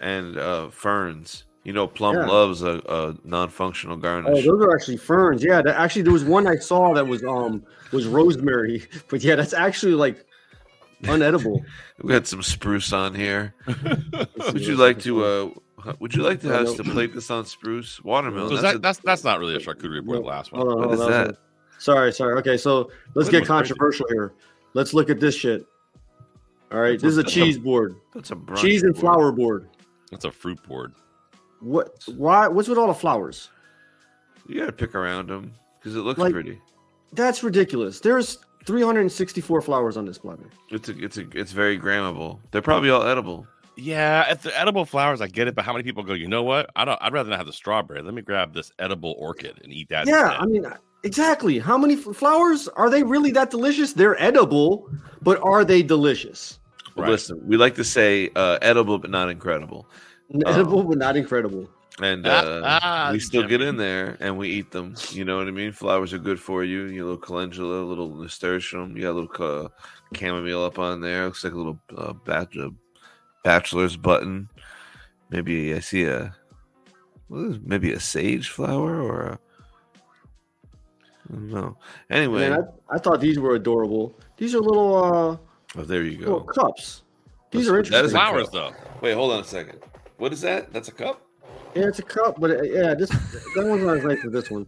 [0.00, 1.44] and uh ferns.
[1.64, 2.24] You know, Plum Yeah.
[2.26, 4.30] loves a, a non-functional garnish.
[4.32, 5.44] Oh, those are actually ferns.
[5.44, 7.62] Yeah, that, actually, there was one I saw that was um
[7.92, 10.24] was rosemary, but yeah, that's actually like
[11.02, 11.62] unedible.
[12.02, 13.54] we got some spruce on here.
[14.52, 15.24] would you like to?
[15.24, 15.48] uh
[15.86, 18.48] Uh, would you like to have us to plate this on spruce watermelon?
[18.48, 20.18] So That's that, a- that's that's not really a charcuterie board.
[20.22, 20.60] The last one.
[20.62, 21.24] Hold on, hold is on, that?
[21.26, 21.36] hold.
[21.78, 22.34] Sorry, sorry.
[22.40, 23.68] Okay, so let's That get was crazy.
[23.74, 24.32] controversial here.
[24.74, 25.66] Let's look at this shit.
[26.72, 27.96] All right, this is a That's a- cheese board.
[28.14, 29.00] That's a brunch Cheese and board.
[29.00, 29.68] flour board.
[30.10, 30.92] That's a fruit board.
[31.60, 32.02] What?
[32.16, 32.46] Why?
[32.48, 33.48] What's with all the flowers?
[34.46, 36.60] You got to pick around them because it looks Like- pretty.
[37.12, 37.98] That's ridiculous.
[38.00, 40.48] There's 364 flowers on this platter.
[40.70, 42.38] It's a, it's a, it's very grammable.
[42.50, 43.46] They're probably all edible.
[43.80, 46.12] Yeah, if the edible flowers, I get it, but how many people go?
[46.12, 46.70] You know what?
[46.76, 46.98] I don't.
[47.00, 48.02] I'd rather not have the strawberry.
[48.02, 50.06] Let me grab this edible orchid and eat that.
[50.06, 50.40] Yeah, instead.
[50.40, 50.66] I mean,
[51.02, 51.58] exactly.
[51.58, 53.94] How many f- flowers are they really that delicious?
[53.94, 54.90] They're edible,
[55.22, 56.58] but are they delicious?
[56.96, 59.86] Well, Listen, we like to say uh, edible but not incredible,
[60.44, 61.70] Edible, but not incredible.
[62.02, 64.94] and Ah, uh, ah, we still get in there and we eat them.
[65.10, 65.72] You know what I mean?
[65.72, 66.86] Flowers are good for you.
[66.86, 68.96] You little calendula, a little nasturtium.
[68.96, 69.68] You got a little uh,
[70.14, 71.24] chamomile up on there.
[71.26, 72.74] Looks like a little uh, batch of
[73.44, 74.48] bachelor's button.
[75.30, 76.34] Maybe I see a
[77.28, 79.38] what is maybe a sage flower or a
[81.32, 81.76] I don't.
[82.10, 84.18] Anyway, Man, I, I thought these were adorable.
[84.36, 85.36] These are little uh
[85.76, 86.52] oh, there you little go.
[86.52, 87.02] cups.
[87.50, 87.98] These That are interesting.
[87.98, 88.72] That is flowers though.
[89.00, 89.78] Wait, hold on a second.
[90.16, 90.72] What is that?
[90.72, 91.22] That's a cup.
[91.74, 94.50] Yeah, it's a cup, but uh, yeah, this that one's not as nice as this
[94.50, 94.66] one.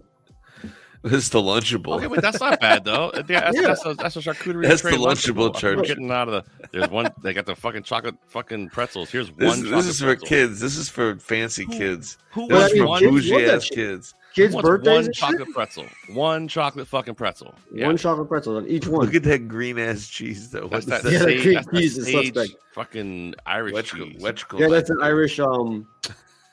[1.13, 1.97] It's the Lunchable.
[1.97, 3.11] Okay, but that's not bad though.
[3.29, 3.63] Yeah, that's, Yeah.
[3.69, 4.67] that's, a, that's a charcuterie.
[4.69, 5.87] That's tray the Lunchable I'm church.
[5.89, 6.69] Getting out of the.
[6.71, 7.09] There's one.
[7.23, 9.11] They got the fucking chocolate fucking pretzels.
[9.11, 9.71] Here's This, one.
[9.71, 10.29] this is for pretzel.
[10.29, 10.61] kids.
[10.61, 12.19] This is for fancy kids.
[12.31, 13.75] who this wants is for bougie kids ass shit?
[13.75, 14.15] kids.
[14.35, 15.55] Kids' Wants birthdays One chocolate shit?
[15.55, 15.85] pretzel.
[16.15, 17.55] One chocolate fucking pretzel.
[17.75, 17.89] Yeah.
[17.89, 19.05] One chocolate pretzel on each one.
[19.05, 20.69] Look at that green ass cheese though.
[20.69, 22.57] That's What that, is Yeah, the sage, cream that cheese is suspect.
[22.75, 24.23] fucking Irish Wetch- cheese.
[24.23, 25.87] Wetchko- Yeah, that's an Irish um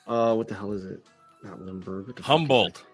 [0.06, 1.06] uh what the hell is it?
[1.42, 2.08] Not Limburg.
[2.08, 2.84] what the fuck is Humboldt.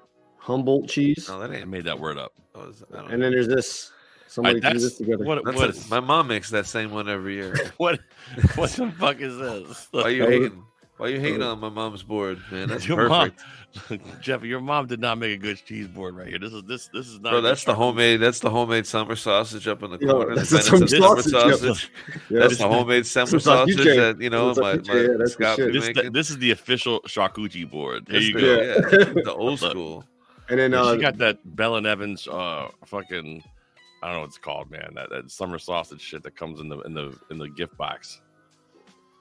[0.46, 0.52] It?
[0.52, 1.28] Humboldt cheese.
[1.28, 1.68] No, that I ain't.
[1.68, 2.32] made that word up.
[2.68, 3.24] is- I don't And know.
[3.26, 3.92] then there's this.
[4.28, 5.24] Somebody threw this together.
[5.24, 7.54] What, That's what, a- my mom makes that same one every year.
[7.76, 8.00] what,
[8.56, 9.88] what the fuck is this?
[9.92, 10.32] Why you Hey.
[10.42, 10.62] hating?
[10.98, 12.68] Why you hating on my mom's board, man?
[12.70, 13.42] That's your perfect.
[13.90, 16.38] mom, Jeff, your mom did not make a good cheese board right here.
[16.38, 17.32] This is this this is not.
[17.32, 17.76] Bro, that's the charcuterie.
[17.76, 18.20] homemade.
[18.20, 20.34] That's the homemade summer sausage up in the Yo, corner.
[20.36, 21.40] that's the the summer sausage, yo.
[21.52, 21.90] sausage.
[22.30, 25.86] Yeah, that's the homemade summer sausage sausage, that you know my, my yeah, Scott This,
[25.94, 26.12] making.
[26.12, 28.08] this is the official charcuterie board.
[28.08, 29.06] Here That's you the- go.
[29.18, 29.70] yeah, the old Look.
[29.72, 30.04] school.
[30.48, 33.42] And then Yeah, uh she got that Bell and Evans uh fucking
[34.02, 34.92] I don't know what it's called, man.
[34.94, 38.20] That, that summer sausage shit that comes in the in the in the gift box.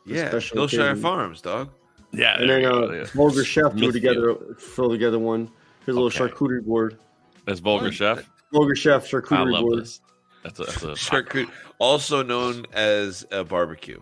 [0.06, 1.02] Yeah, special Hillshire occasion.
[1.02, 1.70] Farms, dog.
[2.12, 3.04] Yeah, and there then you uh yeah.
[3.14, 5.50] Vulgar Chef threw together throw together one.
[5.86, 6.34] Here's a little Okay.
[6.34, 6.98] charcuterie board.
[7.46, 8.30] That's vulgar chef.
[8.52, 9.80] Vulgar Chef I charcuterie love board.
[9.82, 10.02] this.
[10.44, 11.50] That's a, that's a Charcuterie,
[11.80, 14.02] also known as a barbecue.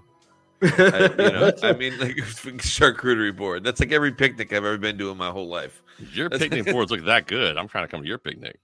[0.64, 3.64] I, you know, I mean, like charcuterie board.
[3.64, 5.82] That's like every picnic I've ever been to in my whole life.
[6.14, 7.58] Your That's- picnic boards look that good.
[7.58, 8.60] I'm trying to come to your picnic.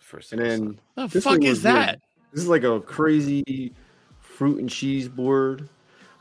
[0.00, 1.76] First and then The this fuck is was weird.
[1.76, 2.00] that?
[2.32, 3.72] This is like a crazy
[4.20, 5.68] fruit and cheese board.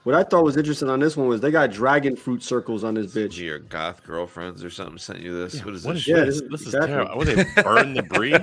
[0.03, 2.93] What I thought was interesting on this one was they got dragon fruit circles on
[2.95, 3.37] this bitch.
[3.39, 5.63] your goth girlfriends or something sent you this.
[5.63, 6.01] what is What this?
[6.01, 6.25] is Yeah, this?
[6.25, 6.91] this is- This is exactly.
[6.93, 7.17] terrible.
[7.17, 8.37] What they burn the brie?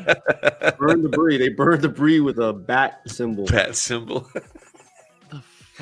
[0.78, 1.36] Burn the brie.
[1.36, 3.44] They burned the brie with a bat symbol.
[3.44, 4.26] Bat symbol.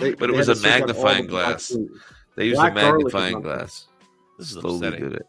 [0.01, 1.69] They- but it was a to search out all magnifying glass.
[1.69, 1.91] fruit.
[2.37, 3.87] They used Black a magnifying glass.
[4.39, 5.09] This is Slowly upsetting.
[5.11, 5.27] did it.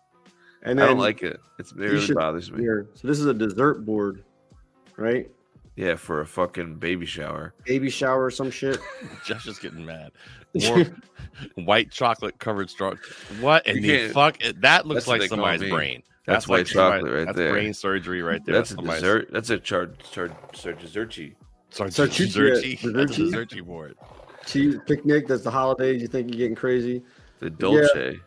[0.63, 1.39] And I don't like it.
[1.57, 2.59] It's, it really should- bothers me.
[2.61, 4.23] Here, so this is a dessert board,
[4.97, 5.29] right?
[5.75, 7.53] Yeah, for a fucking baby shower.
[7.65, 8.77] Baby shower or some shit.
[9.25, 10.11] Josh is getting mad.
[10.53, 10.85] More
[11.55, 12.95] white chocolate covered straw.
[13.39, 14.37] What in the fuck?
[14.57, 16.03] That looks like somebody's brain.
[16.25, 17.51] That's like white somebody- chocolate right that's there.
[17.53, 18.55] brain surgery right there.
[18.55, 19.29] That's a somebody's- dessert.
[19.31, 21.35] That's a char char char desserty.
[21.71, 22.83] Sorry, Sarchucci, Zerchi.
[22.83, 23.31] yeah, That's a Zerchi.
[23.61, 23.95] Zerchi board.
[24.49, 25.27] Cheese picnic.
[25.27, 26.01] That's the holidays.
[26.01, 27.03] You think you're getting crazy?
[27.39, 28.19] The dolce.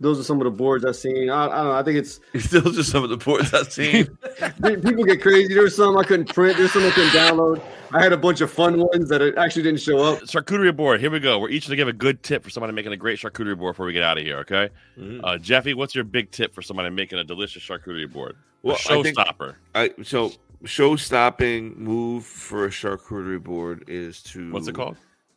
[0.00, 1.30] Those are some of the boards I've seen.
[1.30, 1.72] I, I don't know.
[1.72, 4.06] I think it's Those are some of the boards I've seen.
[4.62, 5.54] people get crazy.
[5.54, 6.56] There's some I couldn't print.
[6.58, 7.62] There's some I couldn't download.
[7.92, 10.18] I had a bunch of fun ones that actually didn't show up.
[10.22, 10.98] Charcuterie board.
[11.00, 11.38] Here we go.
[11.38, 13.74] We're each going to give a good tip for somebody making a great charcuterie board
[13.74, 14.38] before we get out of here.
[14.38, 15.24] Okay, Mm-hmm.
[15.24, 18.34] uh, Jeffy, what's your big tip for somebody making a delicious charcuterie board?
[18.64, 19.54] Well, a I think- showstopper.
[19.76, 20.32] I so
[20.64, 24.96] show-stopping move for a charcuterie board is to What's it called?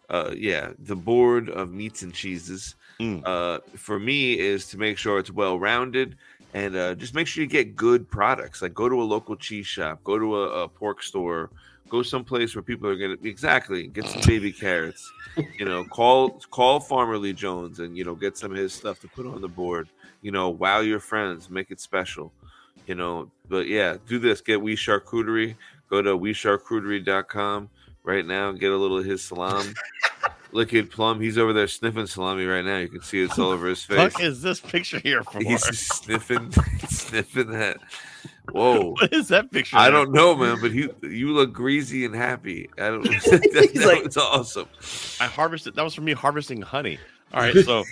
[0.09, 2.75] Uh, yeah, the board of meats and cheeses.
[2.99, 3.21] Mm.
[3.25, 6.15] Uh, for me, is to make sure it's well-rounded
[6.53, 8.61] and uh, just make sure you get good products.
[8.61, 11.49] Like go to a local cheese shop, go to a, a pork store,
[11.89, 15.11] go someplace where people are gonna exactly get some baby carrots.
[15.57, 18.99] You know, call call Farmer Lee Jones and you know get some of his stuff
[19.01, 19.89] to put on the board.
[20.21, 22.31] You know, wow your friends, make it special.
[22.87, 24.41] You know, but yeah, do this.
[24.41, 25.55] Get Oui Charcuterie.
[25.89, 27.69] Go to OuiCharcuterie.com
[28.03, 28.51] right now.
[28.53, 29.73] Get a little of his salam.
[30.53, 31.19] Look at Plum.
[31.21, 32.77] He's over there sniffing salami right now.
[32.77, 33.97] You can see it's all over his face.
[34.13, 35.39] Fuck is this picture here for?
[35.39, 36.51] He's sniffing,
[36.89, 37.77] sniffing that.
[38.51, 39.77] Whoa, What is that picture?
[39.77, 42.69] I don't know, man, but you you look greasy and happy.
[42.77, 43.03] I don't.
[43.03, 44.67] that, He's that like- was awesome.
[45.19, 45.75] I harvested.
[45.75, 46.97] That was for me harvesting honey.
[47.33, 47.83] All right, so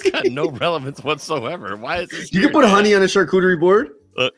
[0.00, 1.76] it's got no relevance whatsoever.
[1.76, 2.32] Why is this?
[2.32, 3.90] You can put honey on a charcuterie board.
[4.16, 4.30] Uh,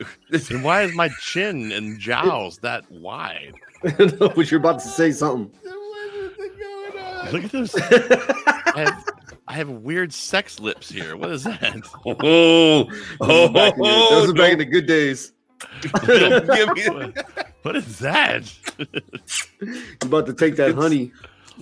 [0.51, 3.55] and why is my chin and jowls that wide?
[3.99, 5.51] no, but you're about to say something.
[7.33, 7.75] Look at this.
[7.77, 9.05] I have,
[9.49, 11.17] I have weird sex lips here.
[11.17, 11.81] What is that?
[12.05, 12.85] Oh,
[13.21, 15.33] Those are back in the- those are back in the good days.
[16.07, 17.13] Don't give me-
[17.63, 18.53] what is that?
[18.79, 21.13] You're about to take that honey.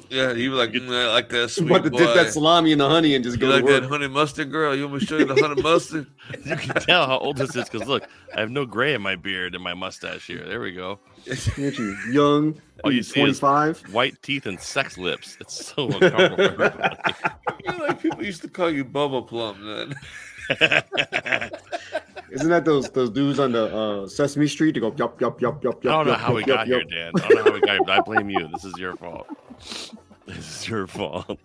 [0.09, 1.99] Yeah, you like mm, I like that You're sweet about to boy.
[1.99, 3.83] dip that salami in the honey and just You go like to work.
[3.83, 4.75] that honey mustard, girl?
[4.75, 6.07] You want me to show you the honey mustard?
[6.45, 8.05] You can tell how old this is because look,
[8.37, 10.45] I have no gray in my beard and my mustache here.
[10.47, 10.99] There we go.
[11.29, 12.61] Aren't you young?
[12.85, 13.93] All you see 25.
[13.93, 15.37] white teeth and sex lips.
[15.41, 16.37] It's so uncomfortable.
[16.37, 17.15] for everybody.
[17.65, 19.63] You know, like people used to call you Bubba Plum.
[19.63, 19.95] Then.
[22.33, 24.73] Isn't that those those dudes on the uh, Sesame Street?
[24.75, 25.93] They go yup yup yup yup yup.
[25.93, 27.13] I don't know yup, how we yup, got yup, here, Dan.
[27.23, 28.49] I don't know how we got here, but I blame you.
[28.53, 29.27] This is your fault.
[30.27, 31.41] This is your fault.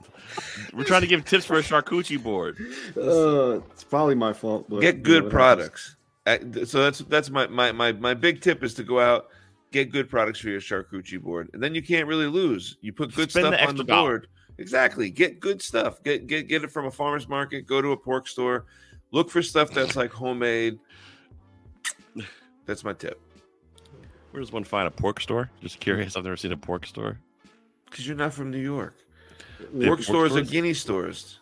[0.74, 2.58] We're trying to give tips for a charcuterie board.
[2.96, 4.66] Uh, it's probably my fault.
[4.70, 5.96] But get you good know, products.
[6.28, 9.30] Uh, So that's that's my, my my my big tip is to go out,
[9.72, 12.78] get good products for your charcuterie board, and then you can't really lose.
[12.82, 14.10] You put good Spend the stuff on the extra dollar.
[14.20, 14.28] board.
[14.60, 15.10] Exactly.
[15.10, 16.04] Get good stuff.
[16.04, 17.66] Get get get it from a farmer's market.
[17.66, 18.66] Go to a pork store.
[19.12, 20.78] Look for stuff that's like homemade.
[22.68, 23.20] That's my tip.
[24.32, 25.50] Where does one find a pork store?
[25.62, 26.16] Just curious.
[26.16, 27.20] I've never seen a pork store.
[27.96, 28.94] Because you're not from New York.
[29.58, 31.40] They have Pork pork stores are guinea stores.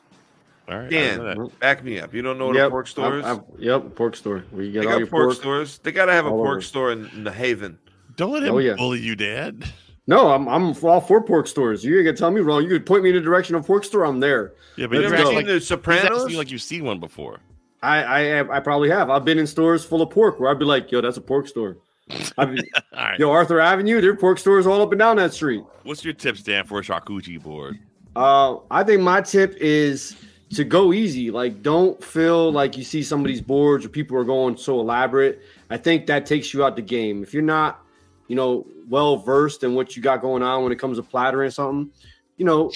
[0.70, 0.86] All right.
[0.86, 2.14] I didn't know Dan, back me up.
[2.14, 3.26] You don't know what Yep, a pork store is?
[3.26, 4.44] I've- I've- yep, pork store.
[4.52, 5.38] Where you get They all got your pork, pork.
[5.38, 5.80] stores.
[5.80, 6.62] They got to have a pork over.
[6.62, 7.80] store in, in the Haven.
[8.18, 8.76] Don't let him Oh, yeah.
[8.76, 9.66] bully you, Dad.
[10.06, 11.84] No, I'm I'm all for pork stores.
[11.84, 12.62] You ain't gonna tell me wrong.
[12.62, 14.06] You could point me in the direction of pork store.
[14.06, 14.54] I'm there.
[14.76, 15.24] Yeah, but Let's you're go.
[15.24, 16.36] acting like, The Sopranos?
[16.36, 17.40] like you've seen one before.
[17.82, 19.10] I, I I probably have.
[19.10, 21.48] I've been in stores full of pork where I'd be like, yo, that's a pork
[21.48, 21.78] store.
[22.10, 22.56] Be, All
[22.94, 23.20] right.
[23.20, 25.64] yo, Arthur Avenue, there are pork stores all up and down that street.
[25.84, 27.80] What's your tip, Dan, for a charcuterie board?
[28.16, 30.16] Uh, I think my tip is
[30.52, 31.32] to go easy.
[31.32, 34.80] Like, don't feel like you see some of these boards where people are going so
[34.80, 35.42] elaborate.
[35.70, 37.24] I think that takes you out the game.
[37.24, 37.84] If you're not,
[38.28, 41.50] you know, well versed in what you got going on when it comes to plattering
[41.50, 41.92] something,
[42.38, 42.72] you know,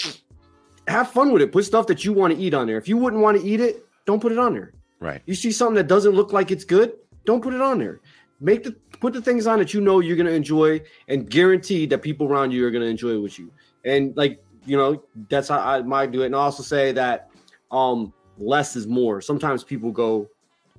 [0.87, 1.51] have fun with it.
[1.51, 2.77] Put stuff that you want to eat on there.
[2.77, 4.71] If you wouldn't want to eat it, don't put it on there.
[4.99, 5.21] Right.
[5.25, 6.93] You see something that doesn't look like it's good,
[7.25, 7.99] don't put it on there.
[8.39, 12.01] Make the put the things on that you know you're gonna enjoy and guarantee that
[12.01, 13.51] people around you are gonna enjoy it with you.
[13.85, 16.27] And like you know, that's how I might do it.
[16.27, 17.29] And I also say that
[17.71, 19.21] um less is more.
[19.21, 20.29] Sometimes people go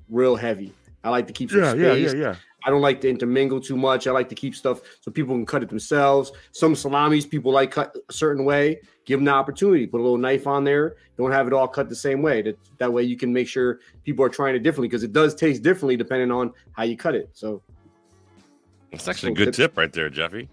[0.09, 0.73] real heavy.
[1.05, 1.81] I like to keep some space.
[1.81, 1.95] yeah.
[1.95, 2.13] Yeah.
[2.13, 2.37] Yeah.
[2.65, 4.07] I don't like to intermingle too much.
[4.07, 6.33] I like to keep stuff so people can cut it themselves.
[6.53, 8.81] Some salamis people like cut a certain way.
[9.05, 9.87] Give them the opportunity.
[9.87, 10.97] Put a little knife on there.
[11.17, 12.43] Don't have it all cut the same way.
[12.43, 15.35] That that way you can make sure people are trying it differently because it does
[15.35, 17.31] taste differently depending on how you cut it.
[17.33, 17.63] So
[18.93, 20.49] It's actually a good tip right there, Jeffy.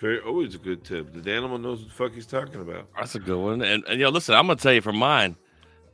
[0.00, 1.12] Very always a good tip.
[1.12, 2.88] The animal knows what the fuck he's talking about.
[2.96, 3.62] That's a good one.
[3.62, 5.36] And, and yo, listen, I'm gonna tell you from mine.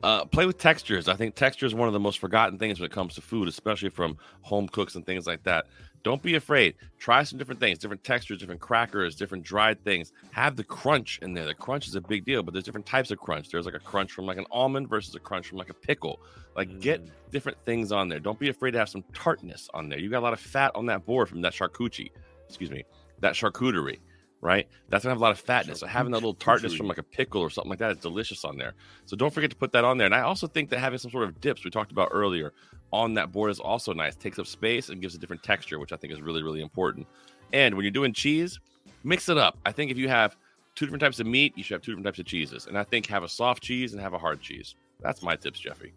[0.03, 1.07] Uh, play with textures.
[1.07, 3.47] I think texture is one of the most forgotten things when it comes to food,
[3.47, 5.65] especially from home cooks and things like that.
[6.05, 6.75] Don't be afraid.
[6.99, 10.13] Try some different things, different textures, different crackers, different dried things.
[10.33, 11.47] Have the crunch in there.
[11.47, 13.49] The crunch is a big deal, but there's different types of crunch.
[13.49, 16.19] There's like a crunch from like an almond versus a crunch from like a pickle.
[16.55, 17.09] Like get mm.
[17.31, 18.19] different things on there.
[18.19, 19.97] Don't be afraid to have some tartness on there.
[19.97, 22.11] You got a lot of fat on that board from that charcuterie.
[22.47, 22.83] Excuse me,
[23.21, 23.97] that charcuterie
[24.41, 24.67] right?
[24.89, 25.79] That's gonna have a lot of fatness.
[25.79, 28.45] So having that little tartness from like a pickle or something like that is delicious
[28.45, 28.75] on there.
[29.05, 30.05] So don't forget to put that on there.
[30.05, 32.53] And I also think that having some sort of dips we talked about earlier
[32.91, 34.15] on that board is also nice.
[34.15, 37.07] Takes up space and gives a different texture, which I think is really really important.
[37.53, 38.59] And when you're doing cheese,
[39.03, 39.57] mix it up.
[39.65, 40.35] I think if you have
[40.75, 42.67] two different types of meat, you should have two different types of cheeses.
[42.67, 44.75] And I think have a soft cheese and have a hard cheese.
[45.01, 45.93] That's my tips, Jeffy.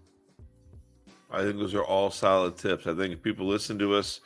[1.30, 2.86] I think those are all solid tips.
[2.86, 4.20] I think if people listen to us,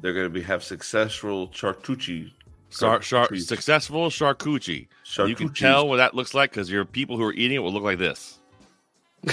[0.00, 2.30] they're going to be have successful charcuterie.
[2.70, 4.88] Char- char- successful charcuterie.
[5.18, 7.60] And You can tell what that looks like because your people who are eating it
[7.60, 8.38] will look like this.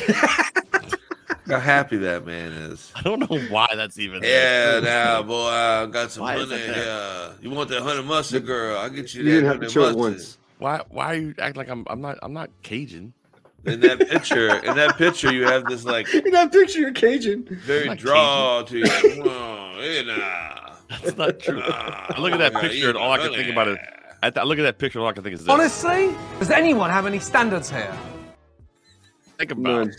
[1.51, 2.91] how happy that man is.
[2.95, 4.23] I don't know why that's even.
[4.23, 4.81] Yeah, there.
[4.81, 7.35] now boy, I got some Why is money that.
[7.41, 8.77] You want that honey mustard, girl?
[8.77, 9.99] I'll get you You that didn't have to honey show it mustard.
[9.99, 10.37] once.
[10.57, 10.81] Why?
[10.89, 11.85] Why are you acting like I'm?
[11.89, 12.17] I'm not.
[12.21, 13.13] I'm not Cajun.
[13.65, 17.43] In that picture, in that picture, you have this like In that picture, you're Cajun.
[17.63, 18.85] very not draw to you.
[18.87, 20.73] Oh, hey, nah.
[21.03, 21.61] That's not true.
[21.63, 23.77] I look at that picture and all I can think about is.
[24.23, 25.49] I, th- I look at that picture and all I can think is this.
[25.49, 27.95] Honestly, does anyone have any standards here?
[29.37, 29.95] think about it.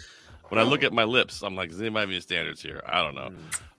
[0.53, 2.83] When I look at my lips, I'm like, is anybody any standards here?
[2.85, 3.31] I don't know.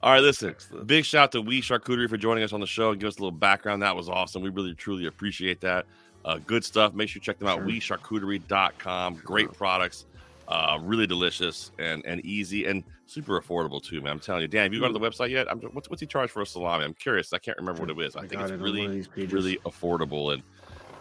[0.02, 0.56] All right, listen.
[0.88, 3.18] Big shout out to Oui Charcuterie for joining us on the show and give us
[3.18, 3.84] a little background.
[3.84, 4.42] That was awesome.
[4.42, 5.86] We really truly appreciate that.
[6.26, 6.96] Uh, good stuff.
[6.96, 7.60] Make sure you check them out.
[7.60, 9.22] OuiCharcuterie.com.
[9.24, 10.08] Great products.
[10.48, 14.14] Uh, really delicious and and easy and super affordable too, man.
[14.14, 15.52] I'm telling you, Dan, have you gone to the website yet?
[15.52, 16.86] I'm, what's what's he charge for a salami?
[16.86, 17.34] I'm curious.
[17.34, 18.16] I can't remember what it is.
[18.16, 20.42] I, I think it's it of really really affordable and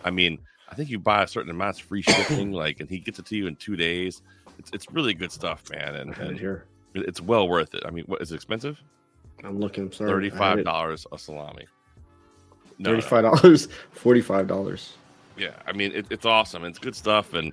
[0.05, 2.99] I mean, I think you buy a certain amount, it's free shipping, like, and he
[2.99, 4.23] gets it to you in two days.
[4.59, 6.65] It's it's really good stuff, man, and, I have it and here.
[6.95, 7.83] it's well worth it.
[7.87, 8.81] I mean, what is it expensive?
[9.45, 9.85] I'm looking.
[9.85, 10.11] I'm sorry.
[10.11, 10.65] I Thirty had five it.
[10.65, 11.67] dollars a salami.
[12.79, 12.97] No, no.
[13.01, 14.95] Thirty-five dollars, forty-five dollars.
[15.37, 16.65] Yeah, I mean, it, it's awesome.
[16.65, 17.53] It's good stuff, and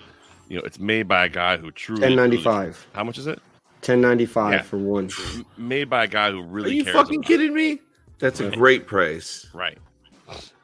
[0.50, 2.02] you know, it's made by a guy who truly.
[2.02, 2.88] Ten truly- ninety-five.
[2.94, 3.40] How much is it?
[3.82, 4.62] Ten ninety-five Yeah.
[4.62, 5.10] for one.
[5.58, 6.48] Made by a guy who really.
[6.48, 6.96] Are really you cares.
[6.96, 7.80] fucking about- kidding me?
[8.20, 9.48] That's a great price.
[9.54, 9.78] Right.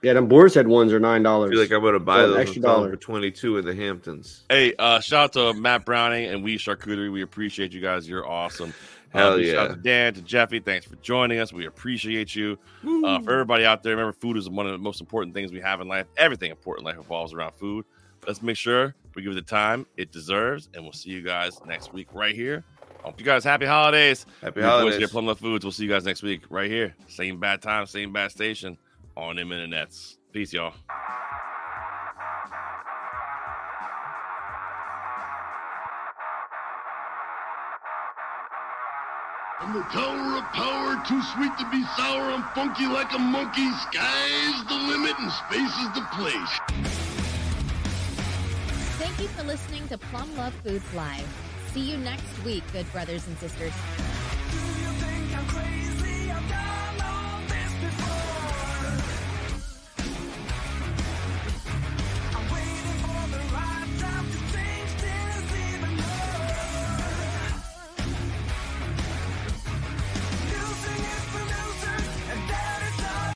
[0.01, 1.51] Yeah, them boar's head ones are nine I dollars.
[1.51, 2.91] feel like I'm gonna buy an those extra and sell them dollar.
[2.91, 4.43] for 22 in the Hamptons.
[4.49, 7.11] Hey, uh, shout out to Matt Browning and Oui Charcuterie.
[7.11, 8.07] We appreciate you guys.
[8.07, 8.73] You're awesome.
[9.09, 9.61] Hell uh, big Shout yeah.
[9.61, 10.59] out to Dan, to Jeffy.
[10.59, 11.53] Thanks for joining us.
[11.53, 12.59] We appreciate you.
[12.85, 15.61] Uh, for everybody out there, remember, food is one of the most important things we
[15.61, 16.05] have in life.
[16.17, 17.85] Everything important in life revolves around food.
[18.27, 21.59] Let's make sure we give it the time it deserves, and we'll see you guys
[21.65, 22.63] next week right here.
[23.03, 24.25] Hope you guys happy holidays.
[24.41, 24.97] Happy Your boys holidays.
[24.97, 25.63] here, Plum Luv Foods.
[25.63, 26.95] We'll see you guys next week right here.
[27.07, 28.77] Same bad time, same bad station
[29.17, 30.17] on them internets.
[30.31, 30.73] Peace, y'all.
[39.59, 43.71] From the tower of power, too sweet to be sour, I'm funky like a monkey.
[43.71, 46.59] Sky's the limit and space is the place.
[48.99, 51.27] Thank you for listening to Plum Luv Foods Live.
[51.73, 53.73] See you next week, good brothers and sisters.